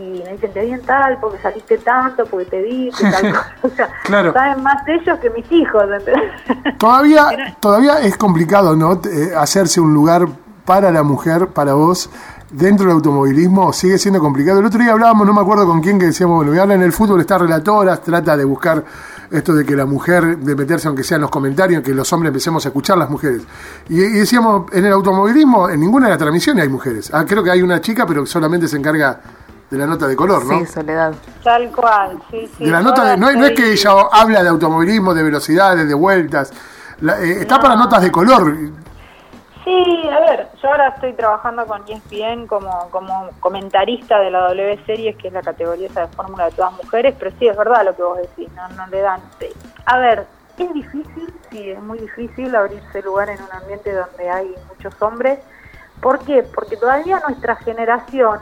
y 0.00 0.22
me 0.24 0.32
dicen, 0.32 0.52
te 0.52 0.64
vi 0.64 0.72
en 0.72 0.82
tal, 0.82 1.18
porque 1.20 1.38
saliste 1.42 1.78
tanto, 1.78 2.24
porque 2.26 2.46
te 2.46 2.62
vi, 2.62 2.90
tal 2.90 3.12
cosa. 3.32 3.46
o 3.62 3.68
sea, 3.70 3.88
Claro. 4.04 4.32
saben 4.32 4.62
más 4.62 4.82
ellos 4.88 5.18
que 5.20 5.30
mis 5.30 5.50
hijos. 5.52 5.84
Todavía, 6.78 7.56
todavía 7.60 8.00
es 8.00 8.16
complicado, 8.16 8.76
¿no? 8.76 9.00
Eh, 9.04 9.32
hacerse 9.36 9.80
un 9.80 9.92
lugar 9.94 10.26
para 10.64 10.90
la 10.90 11.02
mujer, 11.02 11.48
para 11.48 11.74
vos, 11.74 12.10
dentro 12.50 12.86
del 12.86 12.94
automovilismo, 12.96 13.72
sigue 13.72 13.98
siendo 13.98 14.20
complicado. 14.20 14.60
El 14.60 14.66
otro 14.66 14.80
día 14.80 14.92
hablábamos, 14.92 15.26
no 15.26 15.32
me 15.32 15.40
acuerdo 15.40 15.66
con 15.66 15.80
quién, 15.80 15.98
que 15.98 16.06
decíamos, 16.06 16.36
bueno, 16.36 16.50
voy 16.52 16.58
a 16.58 16.62
hablar 16.62 16.76
en 16.78 16.84
el 16.84 16.92
fútbol, 16.92 17.20
está 17.20 17.38
relatoras, 17.38 18.02
trata 18.02 18.36
de 18.36 18.44
buscar 18.44 18.84
esto 19.30 19.54
de 19.54 19.64
que 19.64 19.76
la 19.76 19.86
mujer, 19.86 20.38
de 20.38 20.56
meterse 20.56 20.88
aunque 20.88 21.04
sea 21.04 21.16
en 21.16 21.22
los 21.22 21.30
comentarios, 21.30 21.82
que 21.82 21.94
los 21.94 22.12
hombres 22.12 22.30
empecemos 22.30 22.64
a 22.64 22.68
escuchar 22.68 22.98
las 22.98 23.08
mujeres. 23.10 23.42
Y, 23.88 24.00
y 24.00 24.10
decíamos, 24.18 24.66
en 24.72 24.84
el 24.86 24.92
automovilismo, 24.92 25.68
en 25.68 25.80
ninguna 25.80 26.06
de 26.06 26.10
las 26.10 26.18
transmisiones 26.18 26.62
hay 26.62 26.68
mujeres. 26.68 27.10
Ah, 27.12 27.24
creo 27.26 27.42
que 27.44 27.50
hay 27.50 27.62
una 27.62 27.80
chica, 27.80 28.06
pero 28.06 28.26
solamente 28.26 28.66
se 28.68 28.76
encarga 28.76 29.20
de 29.70 29.78
la 29.78 29.86
nota 29.86 30.06
de 30.08 30.16
color, 30.16 30.44
¿no? 30.44 30.58
Sí, 30.58 30.66
Soledad. 30.66 31.14
Tal 31.44 31.70
cual, 31.70 32.20
sí, 32.30 32.50
sí. 32.58 32.64
de 32.64 32.70
la 32.70 32.80
nota 32.80 33.04
de, 33.04 33.16
no, 33.16 33.28
es- 33.30 33.36
no 33.36 33.46
es 33.46 33.52
que 33.52 33.72
ella 33.72 33.92
habla 34.12 34.42
de 34.42 34.48
automovilismo, 34.48 35.14
de 35.14 35.22
velocidades, 35.22 35.86
de 35.86 35.94
vueltas. 35.94 36.52
La- 37.00 37.20
eh, 37.20 37.40
está 37.42 37.60
para 37.60 37.76
notas 37.76 38.02
de 38.02 38.10
color. 38.10 38.54
Sí, 39.64 40.08
a 40.10 40.20
ver, 40.20 40.48
yo 40.62 40.70
ahora 40.70 40.88
estoy 40.88 41.12
trabajando 41.12 41.66
con 41.66 41.82
ESPN 41.86 42.46
como, 42.46 42.88
como 42.90 43.28
comentarista 43.40 44.18
de 44.18 44.30
la 44.30 44.40
W 44.48 44.80
Series, 44.86 45.16
que 45.16 45.28
es 45.28 45.34
la 45.34 45.42
categoría 45.42 45.86
esa 45.86 46.00
de 46.02 46.08
fórmula 46.08 46.46
de 46.46 46.52
todas 46.52 46.72
mujeres, 46.72 47.14
pero 47.18 47.30
sí 47.38 47.46
es 47.46 47.56
verdad 47.56 47.84
lo 47.84 47.94
que 47.94 48.02
vos 48.02 48.18
decís, 48.18 48.48
no, 48.54 48.68
no 48.70 48.86
le 48.88 49.00
dan. 49.02 49.20
sí. 49.38 49.46
A 49.84 49.98
ver, 49.98 50.26
es 50.58 50.72
difícil, 50.72 51.32
sí, 51.50 51.70
es 51.70 51.80
muy 51.82 51.98
difícil 51.98 52.54
abrirse 52.56 53.02
lugar 53.02 53.28
en 53.28 53.38
un 53.42 53.52
ambiente 53.52 53.92
donde 53.92 54.30
hay 54.30 54.54
muchos 54.68 54.94
hombres. 55.02 55.38
¿Por 56.00 56.18
qué? 56.20 56.42
Porque 56.42 56.76
todavía 56.78 57.20
nuestra 57.28 57.56
generación 57.56 58.38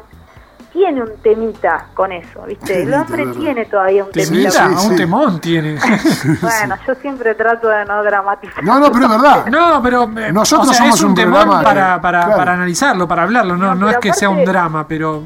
tiene 0.72 1.02
un 1.02 1.16
temita 1.22 1.86
con 1.94 2.12
eso, 2.12 2.42
¿viste? 2.46 2.82
El 2.82 2.92
hombre 2.94 3.26
tiene 3.28 3.64
todavía 3.66 4.04
un 4.04 4.10
temita. 4.10 4.50
Temita, 4.50 4.68
sí, 4.68 4.86
un 4.86 4.92
sí. 4.92 4.96
temón 4.96 5.40
tiene. 5.40 5.78
Bueno, 6.40 6.76
yo 6.86 6.94
siempre 6.96 7.34
trato 7.34 7.68
de 7.68 7.84
no 7.84 8.02
dramatizar. 8.02 8.62
No, 8.62 8.78
no, 8.78 8.90
pero 8.92 9.04
es 9.06 9.10
verdad. 9.10 9.46
No, 9.46 9.82
pero 9.82 10.04
eh, 10.18 10.32
Nosotros 10.32 10.68
o 10.68 10.72
sea, 10.72 10.82
somos 10.84 10.96
es 10.96 11.02
un, 11.02 11.10
un 11.10 11.14
temón 11.14 11.32
programa 11.42 11.62
para, 11.62 12.00
para, 12.00 12.20
claro. 12.24 12.36
para 12.36 12.52
analizarlo, 12.54 13.08
para 13.08 13.22
hablarlo. 13.24 13.56
No, 13.56 13.68
No, 13.68 13.74
no 13.74 13.90
es 13.90 13.98
que 13.98 14.12
sea 14.12 14.28
un 14.30 14.44
drama, 14.44 14.86
pero 14.86 15.24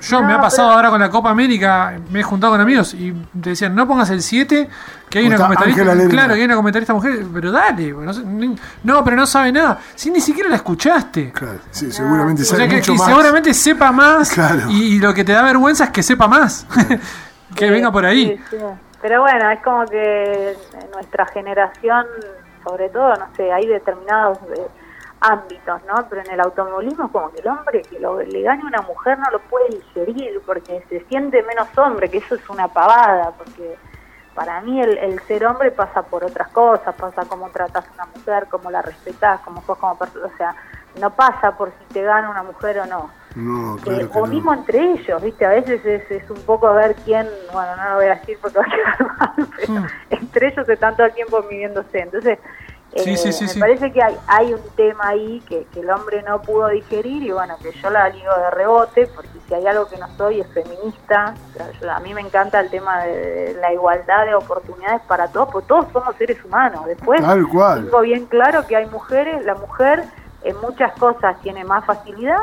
yo 0.00 0.20
No, 0.20 0.26
me 0.28 0.34
ha 0.34 0.40
pasado 0.40 0.68
pero- 0.68 0.76
ahora 0.76 0.90
con 0.90 1.00
la 1.00 1.10
Copa 1.10 1.30
América, 1.30 1.94
me 2.10 2.20
he 2.20 2.22
juntado 2.22 2.52
con 2.52 2.60
amigos 2.60 2.94
y 2.94 3.12
te 3.40 3.50
decían, 3.50 3.74
no 3.74 3.86
pongas 3.86 4.10
el 4.10 4.22
7, 4.22 4.68
que 5.08 5.18
hay 5.18 5.24
O 5.24 5.28
una 5.28 5.36
comentarista. 5.38 5.82
Claro, 6.08 6.34
que 6.34 6.38
hay 6.40 6.44
una 6.44 6.56
comentarista 6.56 6.94
mujer, 6.94 7.24
pero 7.32 7.50
dale, 7.52 7.92
no, 7.92 8.12
sé, 8.12 8.22
ni- 8.24 8.56
no, 8.84 9.04
pero 9.04 9.16
no 9.16 9.26
sabe 9.26 9.52
nada. 9.52 9.78
Si 9.94 10.10
ni 10.10 10.20
siquiera 10.20 10.48
la 10.48 10.56
escuchaste. 10.56 11.32
Claro, 11.32 11.58
sí, 11.70 11.90
seguramente 11.92 12.42
O 12.42 12.44
sabe 12.44 12.58
sea 12.62 12.68
que, 12.68 12.76
mucho 12.76 12.92
que 12.92 12.98
más. 12.98 13.06
seguramente 13.08 13.54
sepa 13.54 13.92
más 13.92 14.30
Claro. 14.30 14.62
y, 14.70 14.94
y 14.94 14.98
lo 14.98 15.12
que 15.14 15.24
te 15.24 15.32
da 15.32 15.42
vergüenza 15.42 15.84
es 15.84 15.90
que 15.90 16.02
sepa 16.02 16.26
más. 16.28 16.66
que 17.54 17.66
Sí, 17.66 17.70
venga 17.70 17.90
por 17.90 18.04
ahí. 18.04 18.36
sí, 18.50 18.56
sí. 18.58 18.64
Pero 19.02 19.22
bueno, 19.22 19.50
es 19.50 19.60
como 19.62 19.84
que 19.86 20.54
nuestra 20.92 21.26
generación, 21.26 22.04
sobre 22.62 22.90
todo, 22.90 23.14
no 23.16 23.26
sé, 23.36 23.50
hay 23.50 23.66
determinados 23.66 24.38
eh, 24.54 24.66
ámbitos, 25.20 25.82
¿no? 25.84 26.06
Pero 26.08 26.22
en 26.22 26.30
el 26.30 26.40
automovilismo 26.40 27.06
es 27.06 27.10
como 27.12 27.30
que 27.30 27.40
el 27.40 27.48
hombre 27.48 27.82
que 27.90 27.98
lo, 28.00 28.20
le 28.20 28.42
gane 28.42 28.64
una 28.64 28.82
mujer 28.82 29.18
no 29.18 29.30
lo 29.30 29.38
puede 29.40 29.68
digerir 29.76 30.40
porque 30.46 30.82
se 30.88 31.00
siente 31.06 31.42
menos 31.42 31.68
hombre, 31.76 32.08
que 32.10 32.18
eso 32.18 32.34
es 32.34 32.48
una 32.50 32.68
pavada, 32.68 33.32
porque 33.36 33.76
para 34.34 34.60
mí 34.62 34.80
el, 34.80 34.96
el 34.98 35.20
ser 35.26 35.44
hombre 35.44 35.70
pasa 35.72 36.02
por 36.02 36.24
otras 36.24 36.48
cosas, 36.48 36.94
pasa 36.94 37.22
cómo 37.28 37.50
tratas 37.50 37.84
a 37.88 37.92
una 37.94 38.06
mujer, 38.16 38.46
cómo 38.50 38.70
la 38.70 38.80
respetas, 38.82 39.40
cómo 39.42 39.62
sos 39.66 39.76
como 39.78 39.98
persona, 39.98 40.26
o 40.26 40.36
sea, 40.36 40.54
no 41.00 41.10
pasa 41.10 41.56
por 41.56 41.70
si 41.78 41.84
te 41.92 42.02
gana 42.02 42.30
una 42.30 42.42
mujer 42.42 42.78
o 42.80 42.86
no. 42.86 43.10
No, 43.36 43.76
Eh, 43.76 43.80
claro 43.82 44.10
que 44.10 44.18
o 44.18 44.26
no. 44.26 44.32
mismo 44.32 44.52
entre 44.54 44.78
ellos, 44.92 45.22
¿viste? 45.22 45.46
A 45.46 45.50
veces 45.50 45.84
es, 45.84 46.10
es 46.10 46.30
un 46.30 46.40
poco 46.42 46.72
ver 46.74 46.96
quién, 47.04 47.28
bueno, 47.52 47.76
no 47.76 47.90
lo 47.90 47.94
voy 47.96 48.06
a 48.06 48.14
decir 48.16 48.38
porque 48.40 48.58
va 48.58 48.64
a 48.64 48.70
quedar 48.70 49.16
mal, 49.18 49.48
pero 49.56 49.72
Mm. 49.80 49.86
entre 50.10 50.48
ellos 50.48 50.68
están 50.68 50.96
todo 50.96 51.06
el 51.06 51.14
tiempo 51.14 51.42
midiéndose. 51.48 51.98
Entonces, 52.00 52.38
Sí, 52.96 53.10
eh, 53.12 53.16
sí, 53.16 53.32
sí, 53.32 53.44
me 53.54 53.60
parece 53.60 53.92
que 53.92 54.02
hay, 54.02 54.16
hay 54.26 54.52
un 54.52 54.60
tema 54.74 55.08
ahí 55.08 55.40
que, 55.48 55.64
que 55.72 55.80
el 55.80 55.90
hombre 55.90 56.22
no 56.22 56.42
pudo 56.42 56.66
digerir 56.68 57.22
y 57.22 57.30
bueno, 57.30 57.56
que 57.62 57.70
yo 57.72 57.88
la 57.88 58.08
ligo 58.08 58.34
de 58.36 58.50
rebote, 58.50 59.06
porque 59.14 59.28
si 59.46 59.54
hay 59.54 59.64
algo 59.66 59.86
que 59.86 59.96
no 59.96 60.08
soy 60.16 60.40
es 60.40 60.48
feminista. 60.48 61.34
O 61.50 61.56
sea, 61.56 61.70
yo- 61.80 61.90
a 61.92 62.00
mí 62.00 62.12
me 62.14 62.20
encanta 62.20 62.58
el 62.58 62.68
tema 62.68 63.04
de, 63.04 63.56
la 63.60 63.72
igualdad 63.72 64.26
de 64.26 64.34
oportunidades 64.34 65.02
para 65.02 65.28
todos, 65.28 65.50
porque 65.52 65.68
todos 65.68 65.86
somos 65.92 66.16
seres 66.16 66.44
humanos. 66.44 66.84
Después, 66.86 67.20
Tal 67.22 67.46
cual. 67.48 67.84
tengo 67.84 68.00
bien 68.00 68.26
claro 68.26 68.66
que 68.66 68.74
hay 68.74 68.86
mujeres, 68.86 69.44
la 69.44 69.54
mujer 69.54 70.02
en 70.42 70.56
muchas 70.60 70.92
cosas 70.98 71.40
tiene 71.42 71.62
más 71.64 71.84
facilidad 71.84 72.38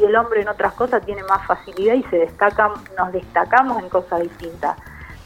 y 0.00 0.04
el 0.04 0.16
hombre 0.16 0.40
en 0.40 0.48
otras 0.48 0.72
cosas 0.74 1.04
tiene 1.04 1.22
más 1.24 1.46
facilidad 1.46 1.94
y 1.94 2.04
se 2.04 2.16
destacan, 2.16 2.70
nos 2.96 3.12
destacamos 3.12 3.82
en 3.82 3.88
cosas 3.90 4.20
distintas. 4.20 4.76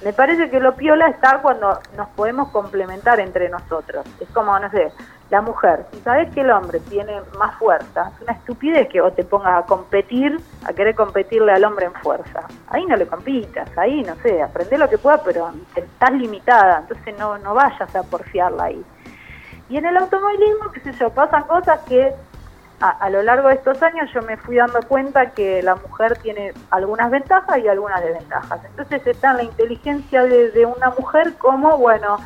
Me 0.04 0.12
parece 0.12 0.50
que 0.50 0.60
lo 0.60 0.74
piola 0.74 1.08
está 1.08 1.40
cuando 1.40 1.80
nos 1.96 2.08
podemos 2.10 2.50
complementar 2.50 3.20
entre 3.20 3.48
nosotros. 3.48 4.04
Es 4.20 4.28
como, 4.28 4.58
no 4.58 4.70
sé, 4.70 4.92
la 5.30 5.40
mujer, 5.40 5.86
si 5.92 6.00
sabes 6.00 6.30
que 6.34 6.42
el 6.42 6.50
hombre 6.50 6.78
tiene 6.80 7.22
más 7.38 7.56
fuerza, 7.56 8.12
es 8.14 8.20
una 8.20 8.32
estupidez 8.32 8.86
que 8.88 9.00
vos 9.00 9.14
te 9.14 9.24
pongas 9.24 9.64
a 9.64 9.66
competir, 9.66 10.38
a 10.66 10.74
querer 10.74 10.94
competirle 10.94 11.52
al 11.52 11.64
hombre 11.64 11.86
en 11.86 11.94
fuerza. 11.94 12.46
Ahí 12.68 12.84
no 12.84 12.96
le 12.96 13.06
compitas, 13.06 13.66
ahí 13.78 14.02
no 14.02 14.14
sé, 14.16 14.42
aprende 14.42 14.76
lo 14.76 14.90
que 14.90 14.98
puedas, 14.98 15.22
pero 15.24 15.50
estás 15.74 16.12
limitada, 16.12 16.80
entonces 16.80 17.18
no, 17.18 17.38
no 17.38 17.54
vayas 17.54 17.96
a 17.96 18.02
porfiarla 18.02 18.64
ahí. 18.64 18.84
Y 19.70 19.78
en 19.78 19.86
el 19.86 19.96
automovilismo, 19.96 20.70
qué 20.70 20.80
sé 20.80 20.92
yo, 20.92 21.08
pasan 21.08 21.44
cosas 21.44 21.80
que 21.88 22.12
a, 22.80 22.90
a, 22.90 23.10
lo 23.10 23.22
largo 23.22 23.48
de 23.48 23.54
estos 23.54 23.82
años 23.82 24.10
yo 24.12 24.22
me 24.22 24.36
fui 24.36 24.56
dando 24.56 24.80
cuenta 24.82 25.30
que 25.30 25.62
la 25.62 25.76
mujer 25.76 26.18
tiene 26.18 26.52
algunas 26.70 27.10
ventajas 27.10 27.58
y 27.58 27.68
algunas 27.68 28.02
desventajas. 28.02 28.60
Entonces 28.64 29.06
está 29.06 29.32
la 29.32 29.42
inteligencia 29.42 30.22
de, 30.24 30.66
una 30.66 30.90
mujer 30.90 31.34
como, 31.34 31.78
bueno, 31.78 32.18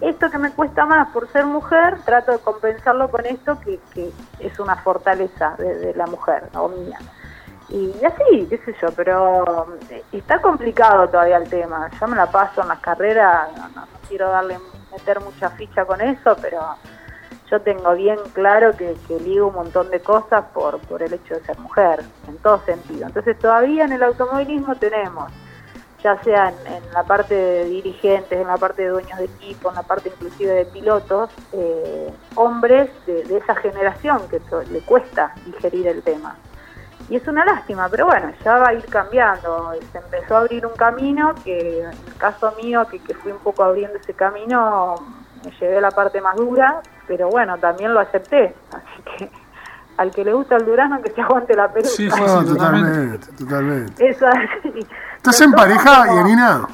esto 0.00 0.30
que 0.30 0.38
me 0.38 0.50
cuesta 0.52 0.84
más 0.86 1.08
por 1.08 1.30
ser 1.32 1.46
mujer, 1.46 1.98
trato 2.04 2.32
de 2.32 2.38
compensarlo 2.38 3.10
con 3.10 3.24
esto 3.26 3.58
que, 3.60 3.80
que 3.94 4.10
es 4.40 4.58
una 4.58 4.76
fortaleza 4.76 5.56
de, 5.58 5.94
la 5.94 6.06
mujer, 6.06 6.44
o 6.54 6.68
mía. 6.68 6.98
Y 7.68 7.92
así, 8.04 8.46
qué 8.48 8.58
sé 8.58 8.76
yo, 8.80 8.92
pero 8.94 9.66
eh, 9.90 10.04
está 10.12 10.40
complicado 10.40 11.08
todavía 11.08 11.38
el 11.38 11.48
tema. 11.48 11.90
Yo 11.98 12.06
me 12.06 12.16
la 12.16 12.30
paso 12.30 12.62
en 12.62 12.68
las 12.68 12.78
carreras, 12.78 13.48
no, 13.56 13.68
no, 13.68 13.80
no 13.80 13.98
quiero 14.08 14.30
darle 14.30 14.56
meter 14.92 15.20
mucha 15.20 15.50
ficha 15.50 15.84
con 15.84 16.00
eso, 16.00 16.36
pero 16.40 16.60
yo 17.50 17.60
tengo 17.60 17.94
bien 17.94 18.18
claro 18.32 18.76
que, 18.76 18.96
que 19.06 19.20
ligo 19.20 19.48
un 19.48 19.54
montón 19.54 19.90
de 19.90 20.00
cosas 20.00 20.44
por, 20.52 20.78
por 20.80 21.02
el 21.02 21.12
hecho 21.12 21.34
de 21.34 21.44
ser 21.44 21.58
mujer, 21.58 22.02
en 22.28 22.36
todo 22.38 22.60
sentido. 22.64 23.06
Entonces 23.06 23.38
todavía 23.38 23.84
en 23.84 23.92
el 23.92 24.02
automovilismo 24.02 24.74
tenemos, 24.74 25.30
ya 26.02 26.20
sea 26.22 26.48
en, 26.48 26.74
en 26.74 26.92
la 26.92 27.04
parte 27.04 27.34
de 27.34 27.64
dirigentes, 27.66 28.40
en 28.40 28.46
la 28.46 28.56
parte 28.56 28.82
de 28.82 28.88
dueños 28.88 29.18
de 29.18 29.26
equipo, 29.26 29.68
en 29.68 29.76
la 29.76 29.82
parte 29.82 30.08
inclusive 30.08 30.52
de 30.52 30.64
pilotos, 30.66 31.30
eh, 31.52 32.12
hombres 32.34 32.90
de, 33.06 33.22
de, 33.24 33.36
esa 33.38 33.54
generación 33.56 34.22
que 34.28 34.40
le 34.70 34.80
cuesta 34.80 35.32
digerir 35.44 35.86
el 35.86 36.02
tema. 36.02 36.36
Y 37.08 37.14
es 37.14 37.28
una 37.28 37.44
lástima, 37.44 37.88
pero 37.88 38.06
bueno, 38.06 38.32
ya 38.44 38.56
va 38.58 38.70
a 38.70 38.74
ir 38.74 38.84
cambiando. 38.86 39.72
Se 39.92 39.98
empezó 39.98 40.36
a 40.36 40.40
abrir 40.40 40.66
un 40.66 40.74
camino 40.74 41.36
que, 41.44 41.82
en 41.82 41.90
el 41.90 42.16
caso 42.18 42.52
mío, 42.60 42.84
que, 42.90 42.98
que 42.98 43.14
fui 43.14 43.30
un 43.30 43.38
poco 43.38 43.62
abriendo 43.62 43.96
ese 43.96 44.12
camino, 44.12 44.96
me 45.44 45.52
llevé 45.52 45.78
a 45.78 45.80
la 45.80 45.92
parte 45.92 46.20
más 46.20 46.34
dura, 46.34 46.82
pero 47.06 47.28
bueno, 47.28 47.58
también 47.58 47.94
lo 47.94 48.00
acepté. 48.00 48.54
Así 48.72 49.02
que 49.18 49.30
al 49.96 50.10
que 50.10 50.24
le 50.24 50.32
gusta 50.32 50.56
el 50.56 50.66
durazno, 50.66 51.00
que 51.02 51.10
se 51.10 51.20
aguante 51.20 51.54
la 51.54 51.72
peluca. 51.72 51.90
Sí, 51.90 52.10
sí, 52.10 52.22
sí, 52.24 52.46
totalmente, 52.46 53.26
totalmente. 53.38 54.08
Eso 54.08 54.26
así. 54.26 54.86
¿Estás 55.16 55.40
en 55.40 55.52
pareja, 55.52 56.06
Yanina? 56.06 56.68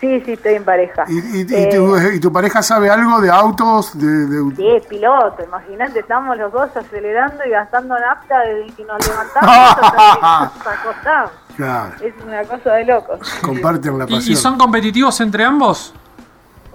Sí, 0.00 0.20
sí, 0.24 0.32
estoy 0.34 0.54
en 0.54 0.64
pareja. 0.64 1.04
¿Y, 1.08 1.38
y, 1.38 1.54
eh, 1.54 1.68
y, 1.70 1.76
tu, 1.76 1.96
¿Y, 2.14 2.20
tu, 2.20 2.32
pareja 2.32 2.62
sabe 2.62 2.88
algo 2.88 3.20
de 3.20 3.30
autos? 3.30 3.98
De, 3.98 4.06
de... 4.06 4.54
Sí, 4.54 4.68
es 4.68 4.86
piloto, 4.86 5.42
imagínate, 5.42 5.98
estamos 5.98 6.36
los 6.36 6.52
dos 6.52 6.76
acelerando 6.76 7.44
y 7.44 7.50
gastando 7.50 7.98
nafta 7.98 8.38
desde 8.40 8.72
que 8.74 8.84
nos 8.84 9.08
levantamos 9.08 9.50
hasta 9.82 9.90
que 9.90 10.20
nos 10.20 10.78
acostamos. 10.78 11.32
Claro. 11.56 11.94
Es 12.00 12.14
una 12.24 12.44
cosa 12.44 12.74
de 12.74 12.84
locos. 12.84 13.18
Comparten 13.44 13.98
la 13.98 14.06
pasión. 14.06 14.22
¿Y, 14.22 14.32
¿Y 14.32 14.36
son 14.36 14.56
competitivos 14.56 15.20
entre 15.20 15.44
ambos? 15.44 15.92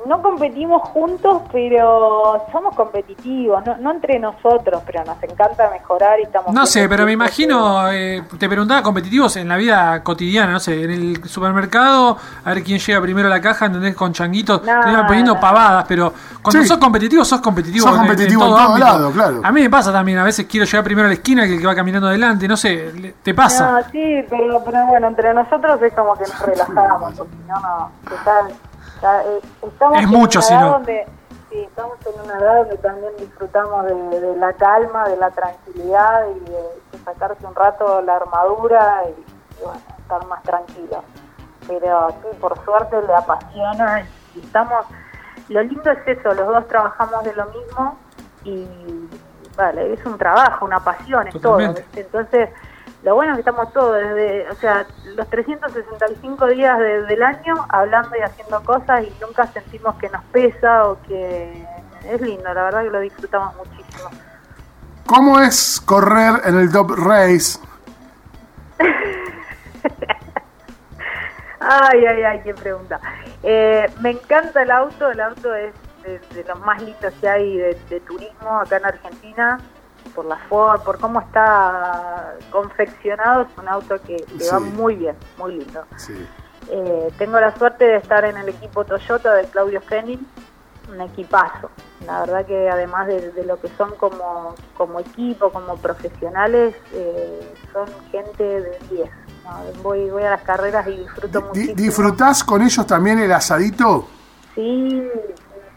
No 0.06 0.22
competimos 0.22 0.82
juntos, 0.90 1.42
pero 1.52 2.46
somos 2.52 2.76
competitivos, 2.76 3.66
no, 3.66 3.78
no, 3.78 3.92
entre 3.92 4.20
nosotros, 4.20 4.82
pero 4.86 5.04
nos 5.06 5.22
encanta 5.24 5.70
mejorar 5.70 6.20
y 6.20 6.24
estamos... 6.24 6.54
No 6.54 6.66
sé, 6.66 6.90
pero 6.90 7.06
me 7.06 7.14
imagino, 7.14 7.90
eh, 7.92 8.24
te 8.38 8.50
preguntaba 8.50 8.82
competitivos 8.82 9.36
en 9.38 9.48
la 9.48 9.58
vida 9.58 10.04
cotidiana, 10.04 10.54
no 10.54 10.60
sé, 10.60 10.84
en 10.84 10.92
el 10.92 11.24
supermercado, 11.30 12.18
a 12.44 12.54
ver 12.54 12.64
quién 12.64 12.80
llega 12.80 13.02
primero 13.02 13.28
a 13.28 13.32
la 13.32 13.42
caja, 13.42 13.68
¿entendés? 13.68 13.96
Con 13.96 14.14
changuitos, 14.14 14.64
no, 14.64 14.82
te 14.82 14.92
iban 14.92 15.08
poniendo 15.08 15.36
no. 15.36 15.40
pavadas, 15.40 15.86
pero 15.88 16.14
cuando 16.42 16.62
sí. 16.62 16.68
sos 16.68 16.78
competitivo, 16.78 17.24
sos 17.24 17.42
competitivo. 17.42 17.88
Sos 17.88 17.98
competitivo 17.98 18.44
en, 18.44 18.50
en, 18.50 18.56
todo, 18.56 18.62
en 18.62 18.68
todo 18.68 18.78
lado, 18.78 19.12
claro. 19.12 19.42
A 19.44 19.52
mí 19.52 19.62
me 19.62 19.70
pasa 19.70 19.92
también, 19.92 20.18
a 20.20 20.24
veces 20.24 20.46
quiero 20.48 20.66
llegar 20.66 20.84
primero 20.84 21.06
a 21.08 21.10
la 21.10 21.16
esquina 21.16 21.46
que 21.46 21.56
el 21.56 21.60
que 21.60 21.68
va 21.68 21.76
caminando 21.76 22.08
adelante, 22.08 22.48
no 22.48 22.58
sé, 22.58 23.14
te 23.24 23.34
pasa. 23.34 23.72
No, 23.72 23.90
sí, 23.92 24.26
pero, 24.30 24.62
pero 24.64 24.86
bueno, 24.88 25.08
entre 25.08 25.34
nosotros 25.34 25.82
es 25.82 25.94
como 25.94 26.16
que 26.16 26.24
nos 26.24 26.40
relajamos, 26.42 27.14
porque 27.16 27.34
si 27.34 27.48
no, 27.48 27.60
no, 27.60 27.92
eh, 29.04 29.42
estamos 29.62 30.00
es 30.00 30.08
mucho, 30.08 30.40
en 30.40 30.44
si 30.44 30.54
no. 30.54 30.70
Donde, 30.72 31.06
sí, 31.50 31.60
estamos 31.60 31.98
en 32.06 32.22
una 32.22 32.40
edad 32.40 32.58
donde 32.58 32.78
también 32.78 33.14
disfrutamos 33.18 33.86
de, 33.86 34.20
de, 34.20 34.36
la 34.38 34.54
calma, 34.54 35.08
de 35.08 35.18
la 35.18 35.32
tranquilidad 35.32 36.26
y 36.30 36.40
de, 36.50 36.62
de 36.92 37.04
sacarse 37.04 37.46
un 37.46 37.56
rato 37.56 38.02
la 38.02 38.16
armadura 38.16 39.04
y, 39.06 39.10
y, 39.10 39.64
bueno, 39.64 39.82
estar 40.00 40.26
más 40.28 40.42
tranquilo. 40.44 41.04
Pero 41.68 42.10
sí, 42.10 42.38
por 42.40 42.64
suerte 42.66 43.02
le 43.02 43.14
apasiona 43.14 44.06
y 44.36 44.40
estamos... 44.40 44.86
Lo 45.50 45.62
lindo 45.62 45.92
es 45.92 46.00
eso, 46.08 46.34
los 46.34 46.48
dos 46.48 46.68
trabajamos 46.68 47.24
de 47.26 47.34
lo 47.34 47.46
mismo 47.48 47.98
y 48.46 48.66
vale, 49.58 49.94
es 49.94 50.06
un 50.06 50.18
trabajo, 50.18 50.66
una 50.66 50.80
pasión, 50.80 51.28
es 51.28 51.34
Totalmente. 51.34 51.82
todo. 51.82 52.02
Entonces 52.02 52.50
lo 53.04 53.16
bueno 53.16 53.34
es 53.34 53.38
que 53.38 53.42
estamos 53.42 53.74
todos, 53.74 53.98
desde, 53.98 54.50
o 54.50 54.56
sea, 54.56 54.86
los 55.16 55.30
365 55.30 56.48
días 56.48 56.80
de, 56.80 57.02
del 57.04 57.22
año 57.22 57.54
hablando 57.68 58.16
y 58.18 58.22
haciendo 58.22 58.64
cosas 58.64 59.04
y 59.04 59.14
nunca 59.22 59.46
sentimos 59.48 59.96
que 59.96 60.10
nos 60.10 60.24
pesa 60.26 60.88
o 60.88 61.02
que 61.04 61.66
es 62.06 62.22
lindo, 62.22 62.54
la 62.54 62.64
verdad 62.64 62.84
que 62.84 62.90
lo 62.90 63.02
disfrutamos 63.02 63.56
muchísimo. 63.58 64.10
¿Cómo 65.06 65.38
es 65.42 65.82
correr 65.82 66.42
en 66.46 66.58
el 66.58 66.72
Top 66.72 66.92
Race? 66.92 67.60
ay, 71.60 72.06
ay, 72.06 72.24
ay, 72.24 72.42
qué 72.42 72.54
pregunta. 72.54 73.02
Eh, 73.44 73.92
me 74.00 74.12
encanta 74.12 74.64
el 74.64 74.72
auto, 74.72 75.12
el 75.12 75.20
auto 75.20 75.54
es 75.54 75.74
de, 76.04 76.20
de 76.20 76.46
los 76.46 76.58
más 76.62 76.82
lindos 76.82 77.14
que 77.20 77.28
hay 77.28 77.58
de, 77.58 77.78
de 77.90 78.00
turismo 78.00 78.60
acá 78.62 78.78
en 78.78 78.86
Argentina 78.86 79.60
por 80.14 80.26
la 80.26 80.38
Ford, 80.50 80.82
por 80.82 81.00
cómo 81.00 81.20
está 81.20 82.36
confeccionado, 82.52 83.44
es 83.44 83.58
un 83.58 83.68
auto 83.68 84.02
que, 84.02 84.18
que 84.18 84.40
sí. 84.40 84.50
va 84.52 84.60
muy 84.60 84.96
bien, 84.96 85.16
muy 85.38 85.56
lindo. 85.56 85.84
Sí. 85.98 86.28
Eh, 86.70 87.12
tengo 87.18 87.40
la 87.40 87.56
suerte 87.58 87.86
de 87.86 87.98
estar 87.98 88.24
en 88.26 88.38
el 88.38 88.50
equipo 88.50 88.86
Toyota 88.86 89.34
de 89.34 89.44
Claudio 89.46 89.82
Henning, 89.90 90.26
un 90.90 91.02
equipazo. 91.02 91.70
La 92.06 92.22
verdad 92.22 92.46
que 92.46 92.70
además 92.70 93.08
de, 93.08 93.32
de 93.32 93.46
lo 93.46 93.60
que 93.60 93.70
son 93.78 93.96
como, 93.96 94.56
como 94.76 95.00
equipo, 95.00 95.50
como 95.52 95.78
profesionales, 95.78 96.76
eh, 96.94 97.54
son 97.72 97.88
gente 98.12 98.44
de 98.44 98.78
10. 98.92 99.10
¿no? 99.44 99.82
Voy, 99.82 100.10
voy 100.10 100.24
a 100.24 100.32
las 100.32 100.42
carreras 100.44 100.88
y 100.88 100.98
disfruto 100.98 101.40
D 101.40 101.46
muchísimo. 101.46 101.76
¿Disfrutás 101.76 102.44
con 102.44 102.62
ellos 102.62 102.86
también 102.86 103.20
el 103.20 103.32
asadito? 103.32 104.08
Sí, 104.56 105.10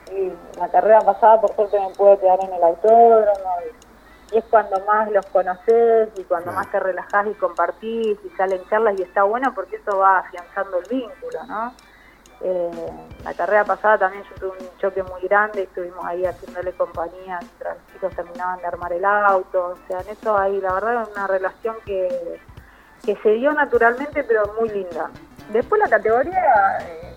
sí, 0.09 0.33
la 0.59 0.69
carrera 0.69 1.01
pasada 1.01 1.41
por 1.41 1.55
suerte 1.55 1.79
me 1.81 1.95
pude 1.95 2.19
quedar 2.19 2.39
en 2.43 2.53
el 2.53 2.63
autódromo 2.63 3.51
y 3.65 3.86
es 4.33 4.45
cuando 4.45 4.79
más 4.87 5.11
los 5.13 5.25
conoces 5.27 6.09
y 6.17 6.25
cuando 6.25 6.51
claro. 6.51 6.59
más 6.59 6.71
te 6.71 6.81
relajás 6.81 7.27
y 7.27 7.35
compartís 7.35 8.19
y 8.25 8.29
salen 8.37 8.61
charlas 8.69 8.99
y 8.99 9.03
está 9.03 9.23
bueno 9.23 9.53
porque 9.55 9.77
eso 9.77 9.99
va 9.99 10.19
afianzando 10.19 10.79
el 10.79 10.89
vínculo, 10.89 11.45
¿no? 11.47 11.73
Eh, 12.43 12.71
la 13.25 13.33
carrera 13.33 13.65
pasada 13.65 13.97
también 13.97 14.23
yo 14.25 14.35
tuve 14.35 14.59
un 14.61 14.79
choque 14.79 15.03
muy 15.03 15.23
grande, 15.23 15.63
estuvimos 15.63 16.05
ahí 16.05 16.27
haciéndole 16.27 16.73
compañía 16.73 17.39
mientras 17.41 17.79
los 17.79 17.87
chicos 17.93 18.15
terminaban 18.15 18.59
de 18.59 18.67
armar 18.67 18.93
el 18.93 19.05
auto, 19.05 19.69
o 19.69 19.89
sea, 19.89 20.01
en 20.01 20.09
eso 20.09 20.37
hay 20.37 20.61
la 20.61 20.75
verdad 20.75 21.03
es 21.03 21.09
una 21.17 21.27
relación 21.27 21.77
que, 21.87 22.41
que 23.05 23.17
se 23.17 23.31
dio 23.31 23.53
naturalmente 23.53 24.23
pero 24.25 24.53
muy 24.61 24.69
linda. 24.69 25.11
Después 25.51 25.81
la 25.81 25.89
categoría... 25.89 26.79
Eh, 26.83 27.16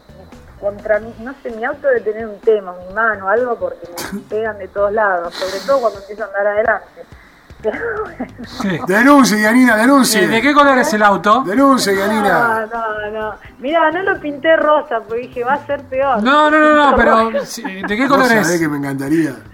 contra 0.60 1.00
mí, 1.00 1.14
no 1.20 1.34
sé, 1.42 1.52
mi 1.52 1.64
auto 1.64 1.88
debe 1.88 2.02
tener 2.02 2.28
un 2.28 2.40
tema, 2.40 2.74
mi 2.88 2.94
mano, 2.94 3.30
algo, 3.30 3.58
porque 3.58 3.88
me 4.14 4.20
pegan 4.30 4.58
de 4.58 4.68
todos 4.68 4.92
lados, 4.92 5.34
sobre 5.34 5.60
todo 5.66 5.82
cuando 5.82 6.00
empiezo 6.00 6.24
a 6.24 6.28
andar 6.28 6.48
adelante. 6.48 7.06
Sí. 8.62 8.80
Denuncie, 8.88 9.42
Yanina, 9.42 9.76
denuncie. 9.76 10.28
¿De 10.28 10.42
qué 10.42 10.54
color 10.54 10.78
es 10.78 10.94
el 10.94 11.04
auto? 11.04 11.44
Denuncie, 11.46 11.96
Yanina. 11.96 12.66
No, 12.72 13.00
no, 13.00 13.12
no. 13.12 13.36
Mira, 13.60 13.92
no 13.92 14.02
lo 14.04 14.20
pinté 14.20 14.56
rosa 14.56 15.02
porque 15.02 15.28
dije, 15.28 15.44
va 15.44 15.56
a 15.56 15.66
ser 15.66 15.84
peor. 15.84 16.24
No, 16.24 16.50
no, 16.50 16.58
no, 16.58 16.92
no 16.92 16.96
pero 16.96 17.30
¿de 17.30 17.98
qué 17.98 18.08
color 18.08 18.34
no 18.34 18.40
es? 18.40 18.60
que 18.60 18.68
me 18.68 18.78
encantaría. 18.78 19.36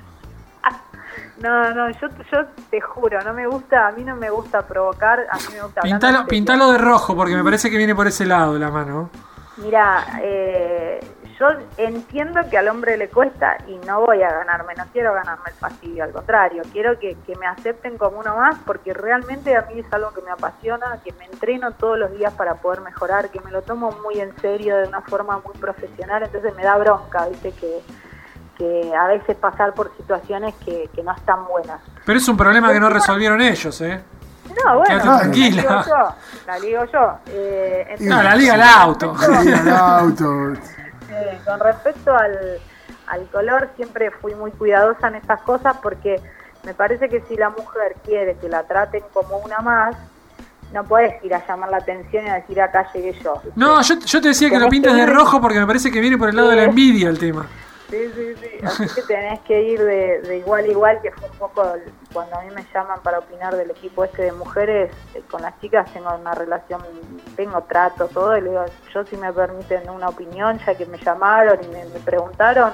No, 1.37 1.73
no, 1.73 1.89
yo, 1.89 2.07
yo 2.31 2.45
te 2.71 2.81
juro, 2.81 3.21
no 3.21 3.33
me 3.33 3.45
gusta, 3.45 3.89
a 3.89 3.91
mí 3.91 4.03
no 4.03 4.15
me 4.15 4.29
gusta 4.31 4.65
provocar, 4.65 5.27
a 5.29 5.35
mí 5.35 5.43
me 5.53 5.61
gusta... 5.61 5.81
Pintalo, 5.81 6.25
pintalo 6.25 6.71
de 6.71 6.77
rojo 6.79 7.15
porque 7.15 7.35
me 7.35 7.43
parece 7.43 7.69
que 7.69 7.77
viene 7.77 7.93
por 7.93 8.07
ese 8.07 8.25
lado 8.25 8.57
la 8.57 8.71
mano. 8.71 9.11
Mira, 9.57 10.19
eh, 10.21 10.99
yo 11.39 11.47
entiendo 11.77 12.41
que 12.49 12.57
al 12.57 12.67
hombre 12.67 12.97
le 12.97 13.07
cuesta 13.09 13.57
y 13.67 13.75
no 13.85 14.01
voy 14.01 14.21
a 14.21 14.29
ganarme, 14.29 14.73
no 14.75 14.85
quiero 14.91 15.13
ganarme 15.13 15.45
el 15.47 15.53
fastidio, 15.53 16.03
al 16.03 16.11
contrario, 16.11 16.61
quiero 16.73 16.99
que, 16.99 17.15
que, 17.25 17.35
me 17.37 17.45
acepten 17.45 17.97
como 17.97 18.19
uno 18.19 18.35
más 18.35 18.57
porque 18.65 18.93
realmente 18.93 19.55
a 19.55 19.61
mí 19.63 19.79
es 19.79 19.93
algo 19.93 20.11
que 20.11 20.21
me 20.21 20.31
apasiona, 20.31 20.99
que 21.03 21.13
me 21.13 21.25
entreno 21.25 21.71
todos 21.71 21.97
los 21.97 22.11
días 22.11 22.33
para 22.33 22.55
poder 22.55 22.81
mejorar, 22.81 23.29
que 23.29 23.39
me 23.41 23.51
lo 23.51 23.61
tomo 23.61 23.91
muy 24.03 24.19
en 24.19 24.35
serio 24.41 24.77
de 24.77 24.87
una 24.87 25.01
forma 25.01 25.39
muy 25.45 25.55
profesional, 25.55 26.23
entonces 26.23 26.53
me 26.55 26.63
da 26.63 26.77
bronca, 26.77 27.27
viste, 27.27 27.51
que, 27.53 27.81
que 28.57 28.93
a 28.93 29.07
veces 29.07 29.37
pasar 29.37 29.73
por 29.73 29.95
situaciones 29.95 30.53
que, 30.65 30.89
que 30.93 31.01
no 31.01 31.13
están 31.13 31.45
buenas. 31.45 31.81
Pero 32.05 32.17
es 32.19 32.27
un 32.27 32.35
problema 32.35 32.73
que 32.73 32.79
no 32.79 32.89
resolvieron 32.89 33.41
ellos, 33.41 33.79
¿eh? 33.81 34.03
No, 34.63 34.77
bueno, 34.77 34.85
Quédate 34.85 35.07
la 35.07 35.19
tranquila. 35.19 35.61
ligo 35.61 35.83
yo. 35.85 36.15
La 36.47 36.59
ligo 36.59 36.85
yo. 36.85 37.17
Eh, 37.27 37.81
entonces, 37.89 38.07
No, 38.07 38.23
la 38.23 38.35
liga 38.35 38.53
al 38.53 38.61
auto. 38.61 39.15
Al 39.19 39.69
auto. 39.77 40.53
eh, 41.09 41.39
con 41.45 41.59
respecto 41.59 42.15
al, 42.15 42.59
al 43.07 43.27
color, 43.31 43.69
siempre 43.75 44.11
fui 44.11 44.33
muy 44.35 44.51
cuidadosa 44.51 45.07
en 45.09 45.15
estas 45.15 45.41
cosas 45.41 45.75
porque 45.81 46.21
me 46.63 46.73
parece 46.73 47.09
que 47.09 47.21
si 47.27 47.35
la 47.35 47.49
mujer 47.49 47.95
quiere 48.03 48.35
que 48.37 48.49
la 48.49 48.63
traten 48.63 49.03
como 49.13 49.37
una 49.37 49.59
más, 49.59 49.95
no 50.73 50.83
puedes 50.83 51.23
ir 51.23 51.33
a 51.35 51.45
llamar 51.47 51.69
la 51.69 51.77
atención 51.77 52.25
y 52.25 52.29
a 52.29 52.35
decir 52.35 52.59
acá 52.61 52.87
llegué 52.93 53.13
yo. 53.23 53.39
No, 53.55 53.81
yo, 53.81 53.95
yo 53.99 54.21
te 54.21 54.29
decía 54.29 54.49
que 54.49 54.57
lo 54.59 54.67
pintes 54.67 54.91
que 54.93 54.99
de 54.99 55.05
rojo 55.05 55.39
porque 55.39 55.59
me 55.59 55.67
parece 55.67 55.91
que 55.91 55.99
viene 56.01 56.17
por 56.17 56.29
el 56.29 56.35
lado 56.35 56.49
de 56.49 56.55
la 56.55 56.63
envidia 56.63 57.09
el 57.09 57.19
tema. 57.19 57.45
Sí, 57.89 58.11
sí, 58.15 58.35
sí. 58.35 58.65
Así 58.65 58.95
que 58.95 59.01
tenés 59.03 59.39
que 59.41 59.61
ir 59.61 59.79
de, 59.79 60.21
de 60.21 60.37
igual 60.37 60.65
a 60.65 60.67
igual, 60.67 61.01
que 61.01 61.11
fue 61.11 61.29
un 61.29 61.37
poco 61.37 61.73
cuando 62.11 62.37
a 62.37 62.41
mí 62.41 62.49
me 62.53 62.65
llaman 62.73 62.99
para 63.01 63.19
opinar 63.19 63.55
del 63.55 63.71
equipo 63.71 64.03
este 64.03 64.23
de 64.23 64.31
mujeres, 64.31 64.91
eh, 65.13 65.21
con 65.29 65.41
las 65.41 65.59
chicas 65.61 65.91
tengo 65.93 66.13
una 66.13 66.33
relación, 66.33 66.81
tengo 67.35 67.61
trato, 67.63 68.07
todo, 68.07 68.37
y 68.37 68.41
le 68.41 68.49
digo, 68.49 68.65
yo 68.93 69.05
si 69.05 69.17
me 69.17 69.31
permiten 69.31 69.89
una 69.89 70.09
opinión, 70.09 70.59
ya 70.65 70.75
que 70.75 70.85
me 70.85 70.97
llamaron 70.97 71.63
y 71.63 71.67
me, 71.67 71.85
me 71.85 71.99
preguntaron, 71.99 72.73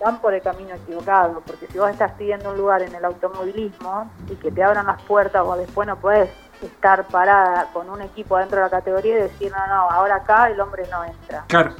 van 0.00 0.20
por 0.20 0.32
el 0.32 0.42
camino 0.42 0.74
equivocado, 0.74 1.42
porque 1.46 1.66
si 1.66 1.78
vos 1.78 1.90
estás 1.90 2.12
pidiendo 2.12 2.50
un 2.50 2.56
lugar 2.56 2.82
en 2.82 2.94
el 2.94 3.04
automovilismo 3.04 4.10
y 4.30 4.36
que 4.36 4.50
te 4.50 4.62
abran 4.62 4.86
las 4.86 5.02
puertas, 5.02 5.44
vos 5.44 5.58
después 5.58 5.86
no 5.86 5.96
podés 5.96 6.30
estar 6.62 7.06
parada 7.08 7.68
con 7.72 7.88
un 7.90 8.02
equipo 8.02 8.36
dentro 8.38 8.58
de 8.58 8.64
la 8.64 8.70
categoría 8.70 9.18
y 9.18 9.22
decir, 9.22 9.52
no, 9.52 9.66
no, 9.66 9.90
ahora 9.90 10.16
acá 10.16 10.48
el 10.48 10.60
hombre 10.60 10.84
no 10.90 11.04
entra 11.04 11.44
Claro. 11.48 11.72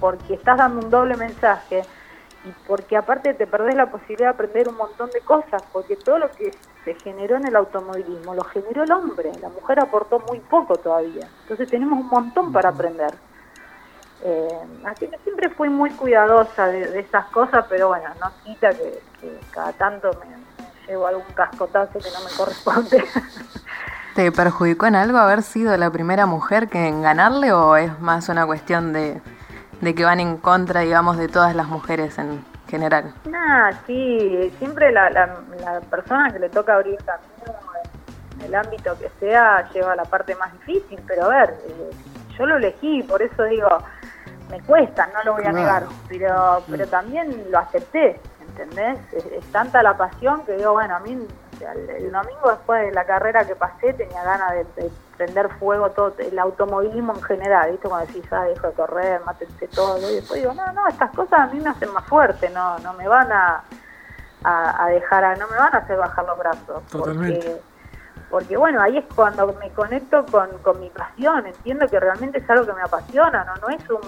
Porque 0.00 0.34
estás 0.34 0.56
dando 0.58 0.84
un 0.84 0.90
doble 0.90 1.16
mensaje 1.16 1.82
y 2.44 2.52
porque 2.66 2.96
aparte 2.96 3.34
te 3.34 3.46
perdés 3.46 3.74
la 3.74 3.90
posibilidad 3.90 4.28
de 4.30 4.34
aprender 4.34 4.68
un 4.68 4.76
montón 4.76 5.10
de 5.10 5.20
cosas, 5.20 5.62
porque 5.72 5.96
todo 5.96 6.18
lo 6.18 6.30
que 6.30 6.50
se 6.84 6.94
generó 6.94 7.36
en 7.36 7.46
el 7.46 7.54
automovilismo 7.54 8.34
lo 8.34 8.44
generó 8.44 8.82
el 8.82 8.92
hombre, 8.92 9.30
la 9.42 9.50
mujer 9.50 9.80
aportó 9.80 10.20
muy 10.20 10.40
poco 10.40 10.76
todavía, 10.76 11.28
entonces 11.42 11.68
tenemos 11.68 11.98
un 11.98 12.08
montón 12.08 12.52
para 12.52 12.70
aprender. 12.70 13.12
Eh, 14.22 14.58
así 14.84 15.06
que 15.06 15.18
siempre 15.18 15.48
fui 15.50 15.70
muy 15.70 15.90
cuidadosa 15.90 16.66
de, 16.66 16.86
de 16.86 17.00
esas 17.00 17.26
cosas, 17.26 17.64
pero 17.68 17.88
bueno, 17.88 18.08
no 18.20 18.30
quita 18.44 18.70
que, 18.70 19.00
que 19.20 19.40
cada 19.50 19.72
tanto 19.72 20.10
me, 20.20 20.36
me 20.36 20.86
llevo 20.86 21.06
algún 21.06 21.24
cascotazo 21.34 21.98
que 21.98 22.10
no 22.10 22.20
me 22.24 22.36
corresponde. 22.36 23.04
¿Te 24.14 24.30
perjudicó 24.32 24.86
en 24.86 24.96
algo 24.96 25.18
haber 25.18 25.42
sido 25.42 25.74
la 25.76 25.90
primera 25.90 26.26
mujer 26.26 26.68
que 26.68 26.86
en 26.86 27.00
ganarle 27.00 27.52
o 27.52 27.76
es 27.76 27.98
más 28.00 28.28
una 28.28 28.44
cuestión 28.44 28.92
de, 28.92 29.22
de 29.80 29.94
que 29.94 30.04
van 30.04 30.20
en 30.20 30.36
contra, 30.36 30.80
digamos, 30.80 31.16
de 31.16 31.28
todas 31.28 31.54
las 31.54 31.66
mujeres 31.66 32.18
en 32.18 32.44
general? 32.68 33.12
Nah, 33.24 33.72
sí, 33.86 34.52
siempre 34.58 34.92
la, 34.92 35.10
la, 35.10 35.36
la 35.60 35.80
persona 35.80 36.30
que 36.30 36.38
le 36.38 36.48
toca 36.48 36.74
abrir 36.74 36.98
camino 37.04 37.58
en 38.38 38.46
el 38.46 38.54
ámbito 38.54 38.96
que 38.98 39.10
sea 39.18 39.68
lleva 39.72 39.96
la 39.96 40.04
parte 40.04 40.34
más 40.36 40.52
difícil, 40.52 41.00
pero 41.06 41.24
a 41.24 41.28
ver, 41.28 41.50
eh, 41.68 41.90
yo 42.38 42.46
lo 42.46 42.56
elegí, 42.56 43.02
por 43.02 43.22
eso 43.22 43.44
digo, 43.44 43.68
me 44.50 44.60
cuesta, 44.62 45.08
no 45.14 45.22
lo 45.24 45.32
voy 45.34 45.44
a 45.44 45.52
negar, 45.52 45.84
pero, 46.08 46.62
pero 46.68 46.86
también 46.86 47.46
lo 47.50 47.58
acepté, 47.58 48.20
¿entendés? 48.62 48.98
Es, 49.12 49.26
es 49.26 49.52
tanta 49.52 49.82
la 49.82 49.96
pasión 49.96 50.44
que 50.44 50.52
digo, 50.56 50.72
bueno, 50.72 50.96
a 50.96 51.00
mí 51.00 51.26
o 51.54 51.56
sea, 51.58 51.72
el, 51.72 51.90
el 51.90 52.12
domingo 52.12 52.48
después 52.50 52.82
de 52.86 52.92
la 52.92 53.04
carrera 53.04 53.44
que 53.44 53.54
pasé 53.54 53.92
tenía 53.94 54.22
ganas 54.24 54.52
de, 54.52 54.64
de 54.82 54.90
prender 55.16 55.48
fuego 55.58 55.90
todo 55.90 56.14
el 56.18 56.38
automovilismo 56.38 57.12
en 57.14 57.22
general, 57.22 57.70
¿viste? 57.72 57.88
Cuando 57.88 58.06
decís, 58.06 58.24
ah, 58.32 58.44
dejo 58.44 58.68
de 58.68 58.72
correr, 58.72 59.20
mátense 59.26 59.68
todo, 59.68 59.98
y 60.10 60.14
después 60.16 60.40
digo, 60.40 60.54
no, 60.54 60.72
no, 60.72 60.88
estas 60.88 61.10
cosas 61.10 61.40
a 61.40 61.46
mí 61.48 61.60
me 61.60 61.68
hacen 61.70 61.92
más 61.92 62.04
fuerte, 62.06 62.48
no, 62.50 62.78
no 62.78 62.94
me 62.94 63.06
van 63.06 63.30
a, 63.30 63.62
a, 64.44 64.84
a 64.84 64.88
dejar, 64.88 65.22
a- 65.24 65.36
no 65.36 65.46
me 65.48 65.56
van 65.58 65.74
a 65.74 65.78
hacer 65.78 65.98
bajar 65.98 66.24
los 66.24 66.38
brazos. 66.38 66.82
Totalmente. 66.90 67.34
Porque, 67.40 67.60
porque 68.30 68.56
bueno, 68.56 68.80
ahí 68.80 68.96
es 68.96 69.04
cuando 69.14 69.46
me 69.60 69.70
conecto 69.72 70.24
con, 70.30 70.48
con 70.62 70.80
mi 70.80 70.88
pasión, 70.88 71.46
entiendo 71.46 71.86
que 71.88 72.00
realmente 72.00 72.38
es 72.38 72.48
algo 72.48 72.64
que 72.64 72.72
me 72.72 72.82
apasiona, 72.82 73.44
no, 73.44 73.56
no 73.56 73.68
es 73.68 73.90
un 73.90 74.00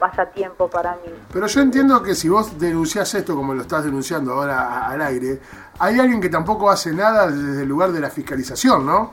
pasatiempo 0.00 0.68
para 0.68 0.92
mí. 0.94 1.12
Pero 1.32 1.46
yo 1.46 1.60
entiendo 1.60 2.02
que 2.02 2.16
si 2.16 2.28
vos 2.28 2.58
denunciás 2.58 3.14
esto 3.14 3.36
como 3.36 3.54
lo 3.54 3.62
estás 3.62 3.84
denunciando 3.84 4.32
ahora 4.32 4.88
al 4.88 5.00
aire, 5.02 5.40
hay 5.78 6.00
alguien 6.00 6.20
que 6.20 6.28
tampoco 6.30 6.68
hace 6.70 6.92
nada 6.92 7.28
desde 7.30 7.62
el 7.62 7.68
lugar 7.68 7.92
de 7.92 8.00
la 8.00 8.10
fiscalización, 8.10 8.84
¿no? 8.86 9.12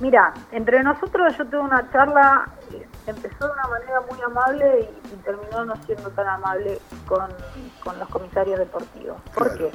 Mira, 0.00 0.32
entre 0.52 0.82
nosotros 0.82 1.36
yo 1.36 1.44
tuve 1.46 1.60
una 1.60 1.88
charla, 1.92 2.48
eh, 2.72 2.86
empezó 3.06 3.46
de 3.46 3.52
una 3.52 3.66
manera 3.68 4.00
muy 4.10 4.20
amable 4.22 4.80
y, 4.80 5.14
y 5.14 5.16
terminó 5.18 5.64
no 5.64 5.74
siendo 5.86 6.08
tan 6.10 6.26
amable 6.28 6.80
con, 7.06 7.26
con 7.84 7.98
los 7.98 8.08
comisarios 8.08 8.58
deportivos. 8.58 9.20
¿Por 9.34 9.48
Claro. 9.52 9.58
qué? 9.70 9.72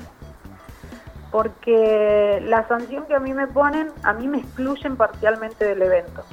Porque 1.31 2.41
la 2.45 2.67
sanción 2.67 3.05
que 3.07 3.15
a 3.15 3.19
mí 3.19 3.33
me 3.33 3.47
ponen, 3.47 3.91
a 4.03 4.13
mí 4.13 4.27
me 4.27 4.37
excluyen 4.39 4.95
parcialmente 4.95 5.65
del 5.65 5.81
evento. 5.81 6.23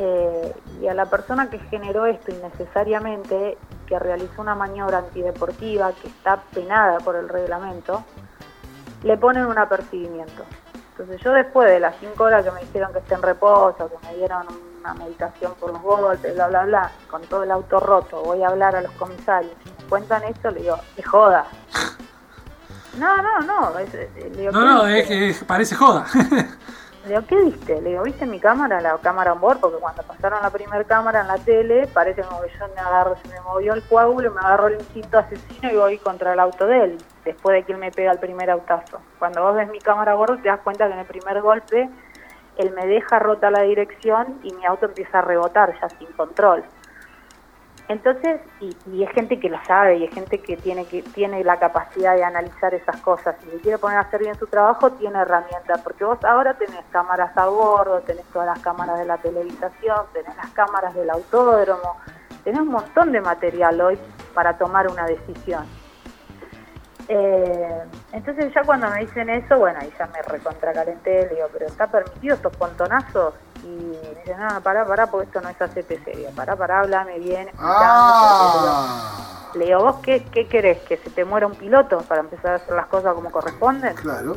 Eh, 0.00 0.54
y 0.80 0.86
a 0.86 0.94
la 0.94 1.06
persona 1.06 1.50
que 1.50 1.58
generó 1.58 2.06
esto 2.06 2.30
innecesariamente, 2.30 3.58
que 3.86 3.98
realizó 3.98 4.40
una 4.42 4.54
maniobra 4.54 4.98
antideportiva 4.98 5.92
que 6.00 6.06
está 6.08 6.36
penada 6.54 6.98
por 6.98 7.16
el 7.16 7.28
reglamento, 7.28 8.04
le 9.02 9.16
ponen 9.16 9.46
un 9.46 9.58
apercibimiento. 9.58 10.44
Entonces 10.92 11.20
yo 11.22 11.32
después 11.32 11.68
de 11.68 11.80
las 11.80 11.96
cinco 11.98 12.24
horas 12.24 12.44
que 12.44 12.50
me 12.52 12.60
dijeron 12.60 12.92
que 12.92 13.00
esté 13.00 13.14
en 13.14 13.22
reposo, 13.22 13.88
que 13.90 14.06
me 14.08 14.16
dieron 14.16 14.46
una 14.80 14.94
medicación 14.94 15.54
por 15.58 15.72
los 15.72 15.82
golpes, 15.82 16.34
bla, 16.34 16.46
bla, 16.48 16.64
bla, 16.64 16.90
con 17.10 17.22
todo 17.22 17.42
el 17.42 17.50
auto 17.50 17.80
roto, 17.80 18.22
voy 18.22 18.42
a 18.42 18.48
hablar 18.48 18.76
a 18.76 18.80
los 18.80 18.92
comisarios, 18.92 19.52
me 19.80 19.88
cuentan 19.88 20.22
esto, 20.24 20.50
le 20.50 20.60
digo, 20.60 20.76
es 20.96 21.06
joda. 21.06 21.44
No, 22.98 23.16
no, 23.22 23.40
no. 23.40 23.78
es- 23.78 23.92
digo, 24.36 24.50
No, 24.50 24.60
¿qué 24.60 24.66
no, 24.66 24.86
es 24.88 25.06
que 25.38 25.44
parece 25.44 25.76
joda. 25.76 26.04
Le 27.08 27.14
digo, 27.14 27.26
¿qué 27.26 27.36
viste? 27.36 27.80
Le 27.80 27.90
digo, 27.90 28.02
¿viste 28.02 28.26
mi 28.26 28.38
cámara? 28.38 28.82
La 28.82 28.98
cámara 28.98 29.32
on 29.32 29.40
board, 29.40 29.60
porque 29.60 29.78
cuando 29.78 30.02
pasaron 30.02 30.42
la 30.42 30.50
primera 30.50 30.84
cámara 30.84 31.22
en 31.22 31.28
la 31.28 31.38
tele, 31.38 31.86
parece 31.86 32.22
como 32.22 32.42
que 32.42 32.50
yo 32.50 32.68
me 32.74 32.80
agarro, 32.82 33.16
se 33.16 33.28
me 33.28 33.40
movió 33.40 33.72
el 33.72 33.82
coágulo, 33.84 34.30
me 34.30 34.40
agarró 34.40 34.66
el 34.66 34.74
instinto 34.74 35.16
asesino 35.18 35.72
y 35.72 35.76
voy 35.76 35.96
contra 35.96 36.34
el 36.34 36.38
auto 36.38 36.66
de 36.66 36.84
él, 36.84 36.98
después 37.24 37.54
de 37.54 37.62
que 37.62 37.72
él 37.72 37.78
me 37.78 37.90
pega 37.90 38.12
el 38.12 38.18
primer 38.18 38.50
autazo. 38.50 39.00
Cuando 39.18 39.42
vos 39.42 39.56
ves 39.56 39.70
mi 39.70 39.78
cámara 39.78 40.16
bordo, 40.16 40.36
te 40.36 40.48
das 40.48 40.60
cuenta 40.60 40.86
que 40.86 40.92
en 40.92 40.98
el 40.98 41.06
primer 41.06 41.40
golpe, 41.40 41.88
él 42.58 42.72
me 42.72 42.86
deja 42.86 43.18
rota 43.18 43.50
la 43.50 43.62
dirección 43.62 44.40
y 44.42 44.52
mi 44.52 44.66
auto 44.66 44.84
empieza 44.84 45.20
a 45.20 45.22
rebotar 45.22 45.80
ya 45.80 45.88
sin 45.88 46.08
control. 46.08 46.62
Entonces, 47.88 48.40
y, 48.60 48.76
y 48.92 49.02
es 49.02 49.10
gente 49.12 49.40
que 49.40 49.48
lo 49.48 49.58
sabe 49.64 49.96
y 49.96 50.04
es 50.04 50.12
gente 50.12 50.40
que 50.42 50.58
tiene 50.58 50.84
que 50.84 51.02
tiene 51.02 51.42
la 51.42 51.58
capacidad 51.58 52.14
de 52.14 52.22
analizar 52.22 52.74
esas 52.74 53.00
cosas. 53.00 53.36
Si 53.42 53.50
se 53.50 53.60
quiere 53.60 53.78
poner 53.78 53.96
a 53.96 54.02
hacer 54.02 54.20
bien 54.20 54.34
su 54.34 54.46
trabajo, 54.46 54.92
tiene 54.92 55.18
herramientas. 55.18 55.80
Porque 55.80 56.04
vos 56.04 56.22
ahora 56.22 56.54
tenés 56.54 56.84
cámaras 56.90 57.34
a 57.36 57.46
bordo, 57.46 58.00
tenés 58.00 58.26
todas 58.26 58.46
las 58.46 58.58
cámaras 58.58 58.98
de 58.98 59.06
la 59.06 59.16
televisación, 59.16 60.06
tenés 60.12 60.36
las 60.36 60.50
cámaras 60.50 60.94
del 60.94 61.08
autódromo, 61.08 61.96
tenés 62.44 62.60
un 62.60 62.68
montón 62.68 63.10
de 63.10 63.22
material 63.22 63.80
hoy 63.80 63.98
para 64.34 64.58
tomar 64.58 64.86
una 64.88 65.06
decisión. 65.06 65.64
Eh, 67.08 67.84
entonces 68.12 68.52
ya 68.52 68.62
cuando 68.64 68.90
me 68.90 69.00
dicen 69.00 69.30
eso, 69.30 69.58
bueno, 69.58 69.78
ahí 69.80 69.90
ya 69.98 70.06
me 70.08 70.20
recontracalenté, 70.20 71.22
le 71.22 71.36
digo, 71.36 71.48
pero 71.54 71.66
¿está 71.66 71.86
permitido 71.86 72.34
estos 72.34 72.54
pontonazos? 72.54 73.32
Y 73.68 73.82
me 74.02 74.14
dicen, 74.20 74.38
no, 74.40 74.48
no, 74.54 74.60
pará, 74.62 74.86
pará, 74.86 75.06
porque 75.08 75.26
esto 75.26 75.40
no 75.40 75.48
es 75.50 75.60
ACPC. 75.60 76.16
Digo, 76.16 76.30
pará, 76.34 76.56
pará, 76.56 76.80
háblame 76.80 77.18
bien. 77.18 77.48
explicame". 77.48 77.58
Ah, 77.68 79.50
Le 79.54 79.64
digo, 79.66 79.80
¿vos 79.82 79.96
qué, 80.02 80.24
qué 80.24 80.46
querés? 80.46 80.78
¿Que 80.88 80.96
se 80.96 81.10
te 81.10 81.24
muera 81.24 81.46
un 81.46 81.54
piloto 81.54 81.98
para 82.08 82.20
empezar 82.20 82.52
a 82.52 82.54
hacer 82.56 82.74
las 82.74 82.86
cosas 82.86 83.14
como 83.14 83.30
corresponden? 83.30 83.94
claro. 83.94 84.36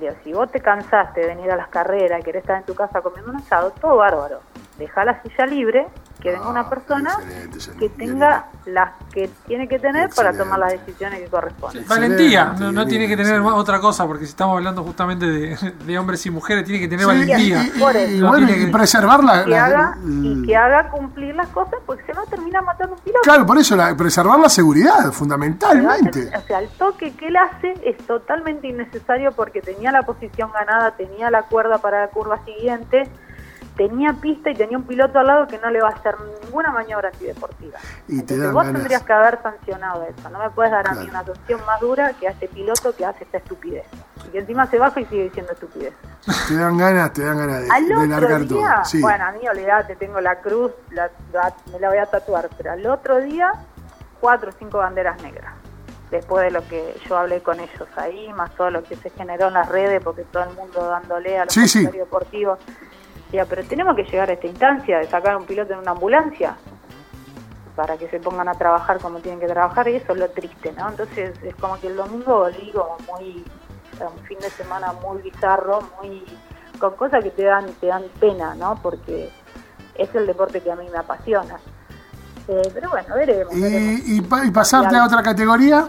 Le 0.00 0.08
digo, 0.08 0.20
si 0.24 0.32
vos 0.32 0.50
te 0.50 0.60
cansaste 0.60 1.20
de 1.20 1.26
venir 1.28 1.50
a 1.52 1.56
las 1.56 1.68
carreras 1.68 2.18
y 2.20 2.24
querés 2.24 2.42
estar 2.42 2.56
en 2.56 2.64
tu 2.64 2.74
casa 2.74 3.00
comiendo 3.00 3.30
un 3.30 3.36
asado, 3.36 3.70
todo 3.80 3.96
bárbaro. 3.96 4.40
Dejá 4.76 5.04
la 5.04 5.22
silla 5.22 5.46
libre, 5.46 5.86
que 6.24 6.30
venga 6.32 6.48
una 6.48 6.68
persona 6.70 7.18
que 7.78 7.88
tenga 7.90 8.46
las 8.64 8.92
que 9.12 9.28
tiene 9.46 9.68
que 9.68 9.78
tener 9.78 10.08
para 10.16 10.32
tomar 10.32 10.58
las 10.58 10.72
decisiones 10.72 11.20
que 11.20 11.26
corresponden. 11.26 11.86
Valentía, 11.86 12.54
no, 12.58 12.72
no 12.72 12.86
tiene 12.86 13.06
que 13.06 13.14
tener 13.16 13.38
otra 13.40 13.78
cosa, 13.78 14.06
porque 14.06 14.24
si 14.24 14.30
estamos 14.30 14.56
hablando 14.56 14.82
justamente 14.82 15.26
de, 15.26 15.72
de 15.84 15.98
hombres 15.98 16.24
y 16.24 16.30
mujeres, 16.30 16.64
tiene 16.64 16.80
que 16.80 16.88
tener 16.88 17.00
Sí, 17.00 17.06
valentía. 17.06 17.38
y, 17.38 17.42
y- 17.42 17.48
y 17.50 17.52
eso. 17.52 17.78
bueno, 18.26 18.46
Tiene 18.46 18.62
y 18.62 18.66
que- 18.66 18.72
preservar 18.72 19.22
la, 19.22 19.44
Que 19.44 19.50
la- 19.50 19.64
haga, 19.66 19.98
y 20.02 20.46
que 20.46 20.56
haga 20.56 20.88
cumplir 20.88 21.34
las 21.34 21.48
cosas, 21.48 21.74
porque 21.84 22.04
si 22.06 22.12
no 22.12 22.24
termina 22.24 22.62
matando 22.62 22.94
un 22.94 23.00
piloto. 23.00 23.20
Claro, 23.22 23.44
por 23.44 23.58
eso, 23.58 23.76
la, 23.76 23.94
preservar 23.94 24.38
la 24.40 24.48
seguridad, 24.48 25.12
fundamentalmente. 25.12 26.30
O 26.36 26.40
sea, 26.40 26.60
el 26.60 26.68
toque 26.70 27.12
que 27.14 27.28
él 27.28 27.36
hace 27.36 27.74
es 27.84 27.98
totalmente 28.06 28.66
innecesario 28.66 29.32
porque 29.32 29.60
tenía 29.60 29.92
la 29.92 30.02
posición 30.04 30.50
ganada, 30.52 30.92
tenía 30.92 31.30
la 31.30 31.42
cuerda 31.42 31.78
para 31.78 32.00
la 32.00 32.08
curva 32.08 32.42
siguiente, 32.46 33.10
tenía 33.76 34.12
pista 34.14 34.50
y 34.50 34.54
tenía 34.54 34.76
un 34.78 34.84
piloto 34.84 35.18
al 35.18 35.26
lado 35.26 35.46
que 35.46 35.58
no 35.58 35.70
le 35.70 35.80
va 35.82 35.88
a 35.88 35.92
hacer 35.92 36.14
ninguna 36.44 36.70
maniobra 36.70 37.08
antideportiva. 37.08 37.78
Y 38.08 38.20
Entonces, 38.20 38.52
vos 38.52 38.62
ganas. 38.64 38.80
tendrías 38.80 39.02
que 39.02 39.12
haber 39.12 39.42
sancionado 39.42 40.02
eso. 40.04 40.28
No 40.30 40.38
me 40.38 40.50
puedes 40.50 40.70
dar 40.72 40.86
a 40.86 40.92
mí 40.94 41.06
Claro. 41.08 41.24
una 41.24 41.34
sanción 41.34 41.60
más 41.66 41.80
dura 41.80 42.12
que 42.14 42.28
a 42.28 42.30
este 42.30 42.48
piloto 42.48 42.94
que 42.94 43.04
hace 43.04 43.24
esta 43.24 43.38
estupidez. 43.38 43.84
Y 44.26 44.28
que 44.30 44.38
encima 44.38 44.66
se 44.66 44.78
baja 44.78 45.00
y 45.00 45.04
sigue 45.06 45.24
diciendo 45.24 45.52
estupidez. 45.52 45.92
Te 46.48 46.56
dan 46.56 46.78
ganas, 46.78 47.12
te 47.12 47.24
dan 47.24 47.36
ganas 47.38 47.62
de, 47.62 47.68
Al 47.70 47.88
de 47.88 48.06
largar 48.06 48.40
día, 48.46 48.74
todo. 48.76 48.84
Sí. 48.84 49.00
bueno, 49.00 49.24
a 49.24 49.32
mí 49.32 49.48
olvidate, 49.48 49.96
tengo 49.96 50.20
la 50.20 50.36
cruz, 50.40 50.72
la- 50.90 51.10
la- 51.32 51.54
me 51.72 51.80
la 51.80 51.88
voy 51.88 51.98
a 51.98 52.06
tatuar, 52.06 52.48
pero 52.56 52.72
al 52.72 52.86
otro 52.86 53.20
día, 53.20 53.52
cuatro 54.20 54.50
o 54.50 54.54
cinco 54.58 54.78
banderas 54.78 55.20
negras. 55.22 55.52
después 56.10 56.44
de 56.44 56.52
lo 56.52 56.64
que 56.68 56.94
yo 57.08 57.16
hablé 57.18 57.42
con 57.42 57.58
ellos 57.58 57.88
ahí, 57.96 58.32
más 58.34 58.54
todo 58.54 58.70
lo 58.70 58.84
que 58.84 58.94
se 58.94 59.10
generó 59.10 59.48
en 59.48 59.54
las 59.54 59.68
redes, 59.68 60.00
porque 60.04 60.22
todo 60.22 60.44
el 60.44 60.54
mundo 60.54 60.86
dándole 60.88 61.38
a 61.40 61.44
los 61.46 61.52
Sí, 61.52 61.66
sí. 61.66 61.84
deportivos. 61.86 62.60
Decía, 63.26 63.44
pero 63.46 63.64
tenemos 63.64 63.96
que 63.96 64.04
llegar 64.04 64.30
a 64.30 64.32
esta 64.34 64.46
instancia 64.46 64.98
de 64.98 65.06
sacar 65.08 65.32
a 65.32 65.36
un 65.38 65.44
piloto 65.46 65.72
en 65.72 65.80
una 65.80 65.90
ambulancia 65.92 66.56
para 67.74 67.96
que 67.96 68.08
se 68.08 68.20
pongan 68.20 68.48
a 68.48 68.52
trabajar 68.54 69.00
como 69.00 69.18
tienen 69.18 69.40
que 69.40 69.48
trabajar 69.48 69.88
y 69.88 69.96
eso 69.96 70.12
es 70.12 70.18
lo 70.18 70.30
triste, 70.30 70.72
¿no? 70.72 70.88
Entonces 70.90 71.34
es 71.42 71.54
como 71.56 71.78
que 71.80 71.88
el 71.88 71.96
domingo 71.96 72.38
volví 72.40 72.70
como 72.72 72.96
muy, 73.12 73.44
o 73.94 73.96
sea, 73.96 74.08
un 74.08 74.18
fin 74.26 74.38
de 74.38 74.48
semana 74.50 74.92
muy 75.02 75.20
bizarro, 75.22 75.80
muy 76.00 76.24
con 76.78 76.94
cosas 76.94 77.22
que 77.24 77.30
te 77.30 77.42
dan 77.44 77.66
te 77.80 77.88
dan 77.88 78.04
pena, 78.20 78.54
¿no? 78.54 78.78
Porque 78.80 79.30
es 79.96 80.14
el 80.14 80.26
deporte 80.26 80.60
que 80.60 80.70
a 80.70 80.76
mí 80.76 80.86
me 80.90 80.98
apasiona. 80.98 81.56
Eh, 82.46 82.70
pero 82.72 82.90
bueno, 82.90 83.14
veremos. 83.14 83.60
veremos. 83.60 84.00
¿Y, 84.06 84.18
y, 84.18 84.20
pa- 84.20 84.44
y 84.44 84.50
pasarte 84.52 84.94
a 84.96 85.04
otra 85.04 85.22
categoría? 85.22 85.88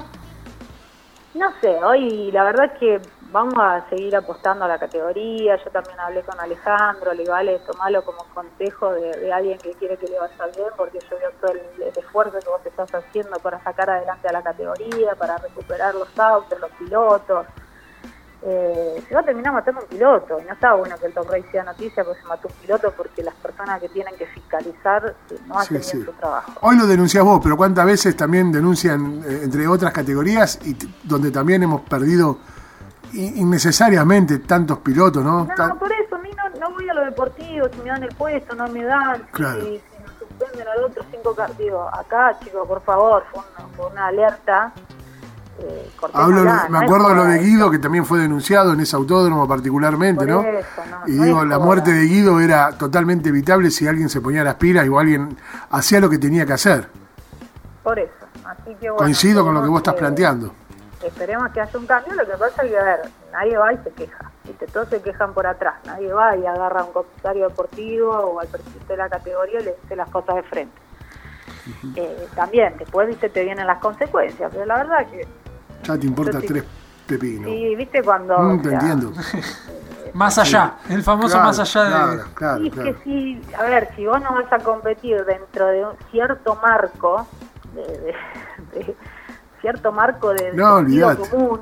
No 1.36 1.48
sé, 1.62 1.68
hoy 1.84 2.32
la 2.32 2.44
verdad 2.46 2.72
es 2.74 2.80
que 2.80 3.02
vamos 3.36 3.56
a 3.60 3.84
seguir 3.90 4.16
apostando 4.16 4.64
a 4.64 4.68
la 4.70 4.80
categoría. 4.80 5.58
Yo 5.62 5.70
también 5.70 6.00
hablé 6.00 6.22
con 6.24 6.40
Alejandro, 6.40 7.14
le 7.14 7.28
vale 7.28 7.60
tomarlo 7.68 8.02
como 8.06 8.24
consejo 8.34 8.94
de, 8.94 9.12
de 9.20 9.34
alguien 9.34 9.58
que 9.58 9.72
quiere 9.74 9.98
que 9.98 10.08
le 10.08 10.18
vaya 10.18 10.46
bien, 10.56 10.70
porque 10.78 11.00
yo 11.00 11.18
veo 11.20 11.32
todo 11.42 11.52
el, 11.52 11.84
el 11.84 11.98
esfuerzo 11.98 12.40
que 12.40 12.48
vos 12.50 12.62
estás 12.66 12.90
haciendo 12.96 13.38
para 13.40 13.62
sacar 13.62 13.90
adelante 13.90 14.30
a 14.30 14.32
la 14.32 14.42
categoría, 14.42 15.16
para 15.16 15.38
recuperar 15.38 15.94
los 15.96 16.08
autos, 16.18 16.58
los 16.62 16.72
pilotos. 16.80 17.46
Eh, 18.48 19.04
se 19.08 19.14
va 19.16 19.20
a 19.22 19.24
terminar 19.24 19.52
matando 19.52 19.82
un 19.82 19.88
piloto, 19.88 20.40
y 20.40 20.46
no 20.46 20.54
está 20.54 20.74
bueno 20.76 20.96
que 20.98 21.08
el 21.08 21.14
Top 21.14 21.28
Race 21.30 21.50
sea 21.52 21.64
noticia 21.64 22.04
porque 22.06 22.22
se 22.22 22.28
mató 22.28 22.48
un 22.48 22.54
piloto 22.62 22.94
porque 22.96 23.22
las 23.24 23.34
personas 23.36 23.82
que 23.82 23.90
tienen 23.90 24.16
que 24.18 24.28
fiscalizar 24.28 25.16
eh, 25.32 25.38
no 25.48 25.58
hacen 25.58 25.82
Sí, 25.84 25.98
bien 25.98 26.06
sí. 26.06 26.12
su 26.12 26.18
trabajo. 26.18 26.52
Hoy 26.62 26.78
lo 26.78 26.86
denuncias 26.86 27.24
vos, 27.24 27.40
pero 27.44 27.58
¿cuántas 27.58 27.86
veces 27.86 28.16
también 28.16 28.52
denuncian 28.52 29.24
eh, 29.28 29.42
entre 29.44 29.68
otras 29.68 29.92
categorías 29.92 30.60
y 30.64 30.78
donde 31.04 31.32
también 31.32 31.64
hemos 31.64 31.82
perdido 31.82 32.38
innecesariamente 33.16 34.40
tantos 34.40 34.80
pilotos, 34.80 35.24
¿no? 35.24 35.46
No, 35.46 35.56
Tan- 35.56 35.78
por 35.80 35.92
eso, 35.92 36.16
a 36.16 36.20
mí 36.20 36.30
no, 36.36 36.60
no 36.60 36.74
voy 36.76 36.90
a 36.90 36.94
lo 36.94 37.06
deportivo, 37.06 37.68
si 37.74 37.80
me 37.82 37.90
dan 37.90 38.04
el 38.04 38.16
puesto, 38.16 38.56
no 38.56 38.68
me 38.68 38.84
dan, 38.84 39.24
Claro. 39.32 39.62
si, 39.62 39.68
si 39.68 40.04
nos 40.04 40.12
suspenden 40.20 40.68
al 40.68 40.84
otro 40.84 41.04
cinco 41.12 41.36
digo, 41.58 41.88
acá 41.94 42.38
chicos, 42.44 42.68
por 42.68 42.82
favor, 42.84 43.24
fue 43.32 43.42
una, 43.58 43.68
fue 43.76 43.88
una 43.88 44.08
alerta. 44.08 44.74
Eh, 45.58 45.90
Hablo, 46.14 46.44
me 46.70 46.78
acuerdo 46.80 47.08
de 47.10 47.16
lo 47.16 47.24
de 47.24 47.38
Guido, 47.40 47.72
que 47.72 47.80
también 47.80 48.06
fue 48.06 48.20
denunciado 48.20 48.74
en 48.74 48.82
ese 48.82 48.94
autódromo 48.98 49.48
particularmente, 49.48 50.26
¿no? 50.26 50.42
eso, 50.42 50.68
no, 50.92 51.08
y 51.08 51.12
no 51.16 51.24
digo, 51.24 51.46
la 51.46 51.60
muerte 51.60 51.94
de 51.94 52.04
Guido 52.04 52.42
era 52.42 52.74
totalmente 52.78 53.30
evitable 53.30 53.72
si 53.72 53.88
alguien 53.88 54.10
se 54.10 54.20
ponía 54.20 54.44
las 54.44 54.56
pilas 54.56 54.86
o 54.90 55.00
alguien 55.00 55.38
hacía 55.70 56.02
lo 56.02 56.10
que 56.10 56.18
tenía 56.18 56.46
que 56.46 56.52
hacer. 56.52 56.90
Por 57.84 57.98
eso, 57.98 58.12
así 58.44 58.76
que 58.82 58.90
bueno. 58.90 58.98
Coincido 58.98 59.46
con 59.46 59.54
lo 59.54 59.62
que 59.64 59.70
vos 59.70 59.78
estás 59.78 59.94
planteando. 59.94 60.52
Esperemos 61.06 61.52
que 61.52 61.62
haya 61.62 61.78
un 61.80 61.86
cambio, 61.86 62.14
lo 62.16 62.26
que 62.26 62.34
pasa 62.34 62.64
es 62.64 62.70
que, 62.72 62.78
a 62.78 62.84
ver, 62.84 63.00
nadie 63.32 63.58
va 63.58 63.74
y 63.74 63.78
se 63.78 63.92
queja, 63.92 64.32
¿viste? 64.44 64.68
todos 64.68 64.90
se 64.90 65.02
quejan 65.02 65.34
por 65.34 65.46
atrás, 65.46 65.76
nadie 65.86 66.12
va 66.12 66.36
y 66.36 66.46
agarra 66.46 66.82
a 66.82 66.84
un 66.86 66.92
comisario 66.94 67.48
deportivo 67.50 68.12
o 68.12 68.40
al 68.40 68.48
presidente 68.48 68.94
de 68.94 68.98
la 68.98 69.10
categoría 69.10 69.60
y 69.62 69.64
le 69.66 69.76
dice 69.82 69.96
las 69.96 70.10
cosas 70.10 70.36
de 70.36 70.44
frente. 70.44 70.82
Eh, 71.96 72.28
también, 72.36 72.76
después, 72.78 73.08
viste, 73.08 73.30
te 73.30 73.44
vienen 73.44 73.66
las 73.68 73.80
consecuencias, 73.80 74.52
pero 74.52 74.66
la 74.66 74.78
verdad 74.78 75.06
que 75.08 75.28
Ya 75.84 75.98
te 75.98 76.06
importa 76.08 76.40
tres 76.40 76.64
pepinos. 77.08 77.52
Sí, 77.52 77.76
viste 77.76 78.02
cuando. 78.04 78.38
Mm, 78.40 78.60
o 78.60 78.62
te 78.62 78.70
sea, 78.70 78.80
entiendo. 78.80 79.12
Más 80.14 80.38
allá, 80.38 80.76
el 80.90 81.04
famoso 81.04 81.34
Claro, 81.36 81.46
más 81.48 81.60
allá 81.60 81.84
de. 81.84 81.90
Claro, 82.16 82.30
claro, 82.36 82.58
sí, 82.62 82.68
es 82.68 82.74
claro. 82.74 82.94
que 82.98 83.04
sí, 83.04 83.42
a 83.58 83.64
ver, 83.64 83.90
si 83.96 84.06
vos 84.06 84.22
no 84.22 84.34
vas 84.34 84.52
a 84.54 84.60
competir 84.60 85.26
dentro 85.26 85.68
de 85.68 85.86
un 85.86 85.94
cierto 86.12 86.56
marco, 86.62 87.28
de, 87.74 87.82
de- 87.82 88.16
de 88.80 88.96
cierto 89.66 89.92
marco 89.92 90.30
de, 90.30 90.52
de 90.52 90.54
No, 90.54 90.76
común, 91.18 91.60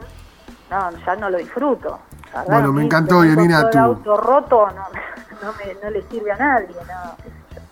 no, 0.69 0.89
ya 1.05 1.15
no 1.15 1.29
lo 1.29 1.37
disfruto. 1.37 1.99
Verdad, 2.33 2.45
Bueno, 2.47 2.73
me 2.73 2.83
encantó, 2.83 3.23
Yanina, 3.23 3.69
tu- 3.69 3.77
auto 3.79 4.17
roto 4.17 4.67
no, 4.67 4.73
no, 5.43 5.53
me, 5.53 5.77
no 5.81 5.89
le 5.89 6.01
sirve 6.09 6.31
a 6.33 6.35
nadie, 6.35 6.67
no. 6.75 7.15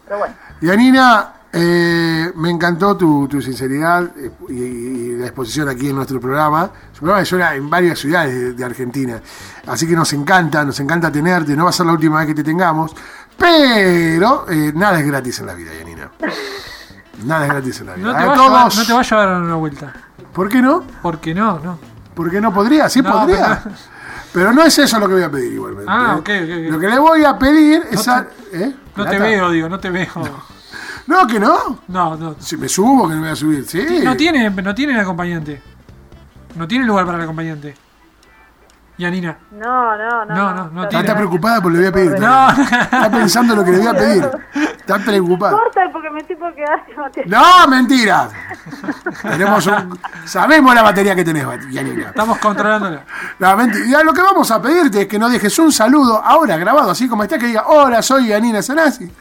Pero 0.05 0.19
bueno, 0.19 0.33
Yanina, 0.61 1.33
eh, 1.51 2.31
me 2.35 2.49
encantó 2.49 2.95
tu, 2.95 3.27
tu 3.27 3.41
sinceridad 3.41 4.09
y, 4.47 4.53
y 4.53 5.15
la 5.17 5.25
exposición 5.25 5.67
aquí 5.67 5.89
en 5.89 5.95
nuestro 5.97 6.21
programa. 6.21 6.69
Es 6.93 6.99
un 7.01 7.07
programa 7.07 7.19
que 7.19 7.25
suena 7.25 7.55
en 7.55 7.69
varias 7.69 7.99
ciudades 7.99 8.33
de, 8.33 8.53
de 8.53 8.63
Argentina. 8.63 9.19
Así 9.67 9.85
que 9.85 9.95
nos 9.95 10.13
encanta, 10.13 10.63
nos 10.63 10.79
encanta 10.79 11.11
tenerte. 11.11 11.55
No 11.57 11.65
va 11.65 11.71
a 11.71 11.73
ser 11.73 11.85
la 11.87 11.91
última 11.93 12.19
vez 12.19 12.27
que 12.27 12.35
te 12.35 12.43
tengamos. 12.43 12.95
Pero 13.37 14.45
eh, 14.49 14.71
nada 14.75 14.97
es 14.99 15.05
gratis 15.07 15.39
en 15.39 15.45
la 15.47 15.55
vida, 15.55 15.71
Yanina. 15.77 16.09
Nada 17.25 17.45
es 17.45 17.51
gratis 17.51 17.81
en 17.81 17.85
la 17.87 17.93
vida. 17.95 18.07
No 18.07 18.13
te, 18.13 18.23
A 18.23 18.25
va 18.25 18.31
a 18.33 18.35
todos- 18.35 18.47
llevar, 18.49 18.75
no 18.75 18.85
te 18.85 18.93
va 18.93 18.99
a 18.99 19.03
llevar 19.03 19.29
a 19.29 19.37
una 19.39 19.55
vuelta. 19.55 19.93
¿Por 20.33 20.49
qué 20.49 20.61
no? 20.61 20.83
Porque 21.01 21.33
no, 21.33 21.59
no. 21.59 21.79
¿Por 22.13 22.29
qué 22.31 22.39
no 22.41 22.53
podría? 22.53 22.89
Sí 22.89 23.01
No, 23.01 23.11
podría. 23.11 23.61
pero- 23.63 23.75
Pero 24.33 24.53
no 24.53 24.63
es 24.63 24.77
eso 24.79 24.97
lo 24.99 25.07
que 25.09 25.15
voy 25.15 25.23
a 25.23 25.29
pedir 25.31 25.53
igualmente. 25.53 25.91
Ah, 25.91 26.13
¿eh? 26.15 26.19
ok, 26.19 26.29
ok. 26.67 26.71
Lo 26.71 26.79
que 26.79 26.87
le 26.87 26.99
voy 26.99 27.25
a 27.25 27.37
pedir 27.37 27.83
es... 27.91 28.07
No 28.07 28.13
a- 28.13 28.25
¿eh? 28.53 28.75
No 28.95 29.05
te 29.05 29.19
veo, 29.19 29.49
digo, 29.51 29.67
no 29.69 29.79
te 29.79 29.89
veo. 29.89 30.07
No, 31.07 31.27
que 31.27 31.39
no. 31.39 31.79
No, 31.89 32.15
no. 32.15 32.35
Si 32.39 32.55
me 32.55 32.69
subo, 32.69 33.07
que 33.09 33.15
no 33.15 33.21
me 33.21 33.27
voy 33.27 33.31
a 33.31 33.35
subir. 33.35 33.65
Sí. 33.67 34.01
No 34.03 34.15
tiene, 34.15 34.49
no 34.49 34.73
tiene 34.75 34.93
el 34.93 34.99
acompañante. 34.99 35.61
No 36.55 36.65
tiene 36.67 36.85
lugar 36.85 37.05
para 37.05 37.17
el 37.17 37.23
acompañante. 37.25 37.75
Yanina. 38.97 39.35
no, 39.51 39.97
no, 39.97 40.25
no. 40.25 40.35
No, 40.35 40.53
no, 40.53 40.69
no 40.69 40.87
tiene. 40.87 41.03
está 41.05 41.15
preocupada 41.17 41.59
por 41.59 41.71
lo 41.71 41.77
que 41.79 41.83
le 41.85 41.89
voy 41.91 42.01
a 42.03 42.11
pedir. 42.11 42.19
No. 42.21 42.49
Está 42.51 43.09
pensando 43.11 43.55
lo 43.55 43.63
que 43.65 43.71
le 43.71 43.77
voy 43.79 43.87
a 43.87 43.93
pedir. 43.93 44.29
Está 44.81 44.97
No 44.99 45.05
preocupada. 45.05 45.51
importa 45.53 45.81
porque 45.91 46.09
me 46.11 46.19
estoy 46.19 46.35
por 46.35 46.53
quedar 46.53 46.85
sin 46.85 46.95
batería. 46.97 47.37
No, 47.39 47.67
mentira. 47.67 48.29
Tenemos 49.21 49.65
un... 49.67 49.99
Sabemos 50.25 50.73
la 50.75 50.81
batería 50.81 51.15
que 51.15 51.23
tenés, 51.23 51.45
Yanina. 51.69 52.09
Estamos 52.09 52.37
controlándola. 52.37 53.03
Mentira. 53.57 53.85
Ya 53.87 54.03
lo 54.03 54.13
que 54.13 54.21
vamos 54.21 54.49
a 54.51 54.61
pedirte 54.61 55.01
es 55.01 55.07
que 55.07 55.17
nos 55.19 55.31
dejes 55.31 55.57
un 55.59 55.71
saludo 55.71 56.21
ahora 56.23 56.57
grabado, 56.57 56.91
así 56.91 57.07
como 57.07 57.23
está, 57.23 57.37
que 57.37 57.47
diga, 57.47 57.67
hola, 57.67 58.01
soy 58.01 58.27
Yanina 58.27 58.61
Sanasi. 58.61 59.11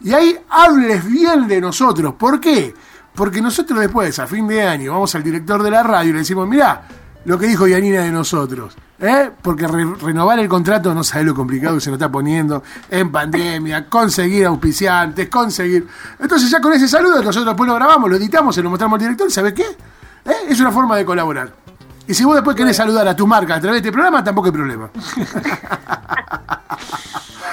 Y 0.00 0.12
ahí 0.12 0.38
hables 0.50 1.04
bien 1.04 1.46
de 1.46 1.60
nosotros. 1.60 2.14
¿Por 2.14 2.40
qué? 2.40 2.74
Porque 3.14 3.40
nosotros 3.40 3.78
después, 3.78 4.18
a 4.18 4.26
fin 4.26 4.48
de 4.48 4.62
año, 4.62 4.92
vamos 4.92 5.14
al 5.14 5.22
director 5.22 5.62
de 5.62 5.70
la 5.70 5.82
radio 5.82 6.10
y 6.10 6.12
le 6.12 6.18
decimos, 6.20 6.48
mirá, 6.48 6.82
lo 7.24 7.38
que 7.38 7.46
dijo 7.46 7.66
Yanina 7.66 8.02
de 8.02 8.10
nosotros. 8.10 8.76
¿eh? 9.00 9.30
Porque 9.42 9.66
re- 9.68 9.94
renovar 10.00 10.38
el 10.38 10.48
contrato 10.48 10.94
no 10.94 11.04
sabe 11.04 11.24
lo 11.24 11.34
complicado 11.34 11.74
que 11.76 11.80
se 11.80 11.90
nos 11.90 11.98
está 11.98 12.10
poniendo 12.10 12.62
en 12.90 13.10
pandemia, 13.12 13.86
conseguir 13.88 14.46
auspiciantes, 14.46 15.28
conseguir... 15.28 15.86
Entonces 16.18 16.50
ya 16.50 16.60
con 16.60 16.72
ese 16.72 16.88
saludo 16.88 17.16
nosotros 17.22 17.46
después 17.46 17.68
lo 17.68 17.74
grabamos, 17.74 18.10
lo 18.10 18.16
editamos, 18.16 18.54
se 18.54 18.62
lo 18.62 18.70
mostramos 18.70 18.96
al 18.96 19.00
director 19.00 19.30
¿sabes 19.30 19.52
qué? 19.54 19.64
¿Eh? 20.24 20.32
Es 20.48 20.60
una 20.60 20.70
forma 20.72 20.96
de 20.96 21.04
colaborar. 21.04 21.52
Y 22.06 22.14
si 22.14 22.24
vos 22.24 22.34
después 22.34 22.56
querés 22.56 22.76
saludar 22.76 23.06
a 23.06 23.14
tu 23.14 23.26
marca 23.26 23.54
a 23.54 23.60
través 23.60 23.80
de 23.82 23.88
este 23.88 23.92
programa, 23.92 24.22
tampoco 24.24 24.46
hay 24.48 24.52
problema. 24.52 24.90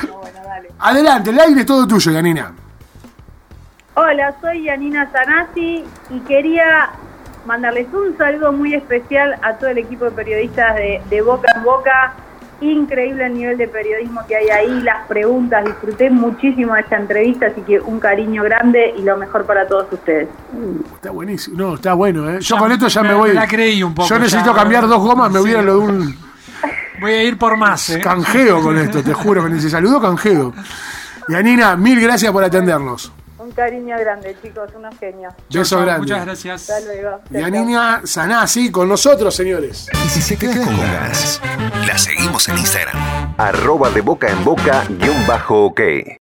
Bueno, 0.01 0.17
bueno, 0.21 0.39
dale. 0.43 0.69
Adelante, 0.79 1.29
el 1.29 1.39
aire 1.39 1.59
es 1.61 1.65
todo 1.65 1.87
tuyo, 1.87 2.11
Yanina. 2.11 2.51
Hola, 3.95 4.33
soy 4.41 4.63
Yanina 4.63 5.11
Sanasi 5.11 5.83
y 6.09 6.19
quería 6.21 6.89
mandarles 7.49 7.87
un 7.93 8.15
saludo 8.15 8.51
muy 8.53 8.75
especial 8.75 9.35
a 9.41 9.53
todo 9.55 9.71
el 9.71 9.79
equipo 9.79 10.05
de 10.05 10.11
periodistas 10.11 10.75
de, 10.75 11.01
de 11.09 11.21
Boca 11.21 11.51
en 11.55 11.63
Boca. 11.63 12.13
Increíble 12.61 13.25
el 13.25 13.33
nivel 13.33 13.57
de 13.57 13.67
periodismo 13.69 14.21
que 14.27 14.35
hay 14.35 14.49
ahí, 14.49 14.81
las 14.81 15.07
preguntas, 15.07 15.63
disfruté 15.65 16.09
muchísimo 16.11 16.75
de 16.75 16.81
esta 16.81 16.97
entrevista, 16.97 17.47
así 17.47 17.61
que 17.61 17.79
un 17.79 17.99
cariño 18.01 18.43
grande 18.43 18.93
y 18.97 19.01
lo 19.01 19.15
mejor 19.17 19.45
para 19.45 19.65
todos 19.65 19.87
ustedes. 19.91 20.27
Está 20.93 21.09
buenísimo. 21.09 21.57
No, 21.57 21.75
está 21.75 21.93
bueno, 21.93 22.29
¿eh? 22.29 22.37
Yo 22.41 22.55
Ya 22.55 22.59
con 22.61 22.71
esto 22.73 22.87
ya 22.87 23.01
me, 23.01 23.09
me- 23.09 23.15
voy. 23.15 23.29
me 23.29 23.35
la 23.35 23.47
creí 23.47 23.81
un 23.81 23.95
poco, 23.95 24.09
Yo 24.09 24.19
necesito 24.19 24.51
ya. 24.51 24.57
cambiar 24.59 24.87
dos 24.87 24.99
gomas, 25.01 25.31
me 25.31 25.39
Sí. 25.39 25.45
voy 25.45 25.55
a 25.55 25.61
lo 25.61 25.73
de 25.73 25.79
un 25.79 26.15
Voy 27.01 27.13
a 27.13 27.23
ir 27.23 27.37
por 27.37 27.55
más, 27.55 27.89
¿eh? 27.91 28.01
canjeo 28.01 28.61
con 28.61 28.77
esto, 28.77 29.01
te 29.01 29.13
juro 29.13 29.45
que 29.45 29.55
ese 29.55 29.69
saludo 29.69 30.01
canjeo. 30.01 30.53
Yanina, 31.29 31.77
mil 31.77 31.97
gracias 32.01 32.29
por 32.31 32.43
atendernos. 32.43 33.13
Un 33.49 33.55
cariño 33.55 33.97
grande, 33.97 34.37
chicos, 34.43 34.69
unos 34.75 34.95
genios. 34.99 35.33
Beso 35.49 35.77
chau, 35.77 35.81
grande. 35.81 36.01
Muchas 36.01 36.23
gracias. 36.23 36.69
Hasta 36.69 36.85
luego. 36.85 37.19
Yanina 37.31 38.01
Sanasi 38.03 38.69
con 38.69 38.87
nosotros, 38.87 39.35
señores. 39.35 39.89
Y 40.05 40.09
si 40.09 40.21
se 40.21 40.37
queda 40.37 40.63
con 40.63 40.77
ganas, 40.77 41.41
la 41.87 41.97
seguimos 41.97 42.47
en 42.47 42.59
Instagram. 42.59 43.33
Arroba 43.39 43.89
de 43.89 44.01
boca 44.01 44.29
en 44.29 44.45
boca 44.45 44.83
guion 44.87 45.25
bajo 45.25 45.65
ok. 45.65 45.81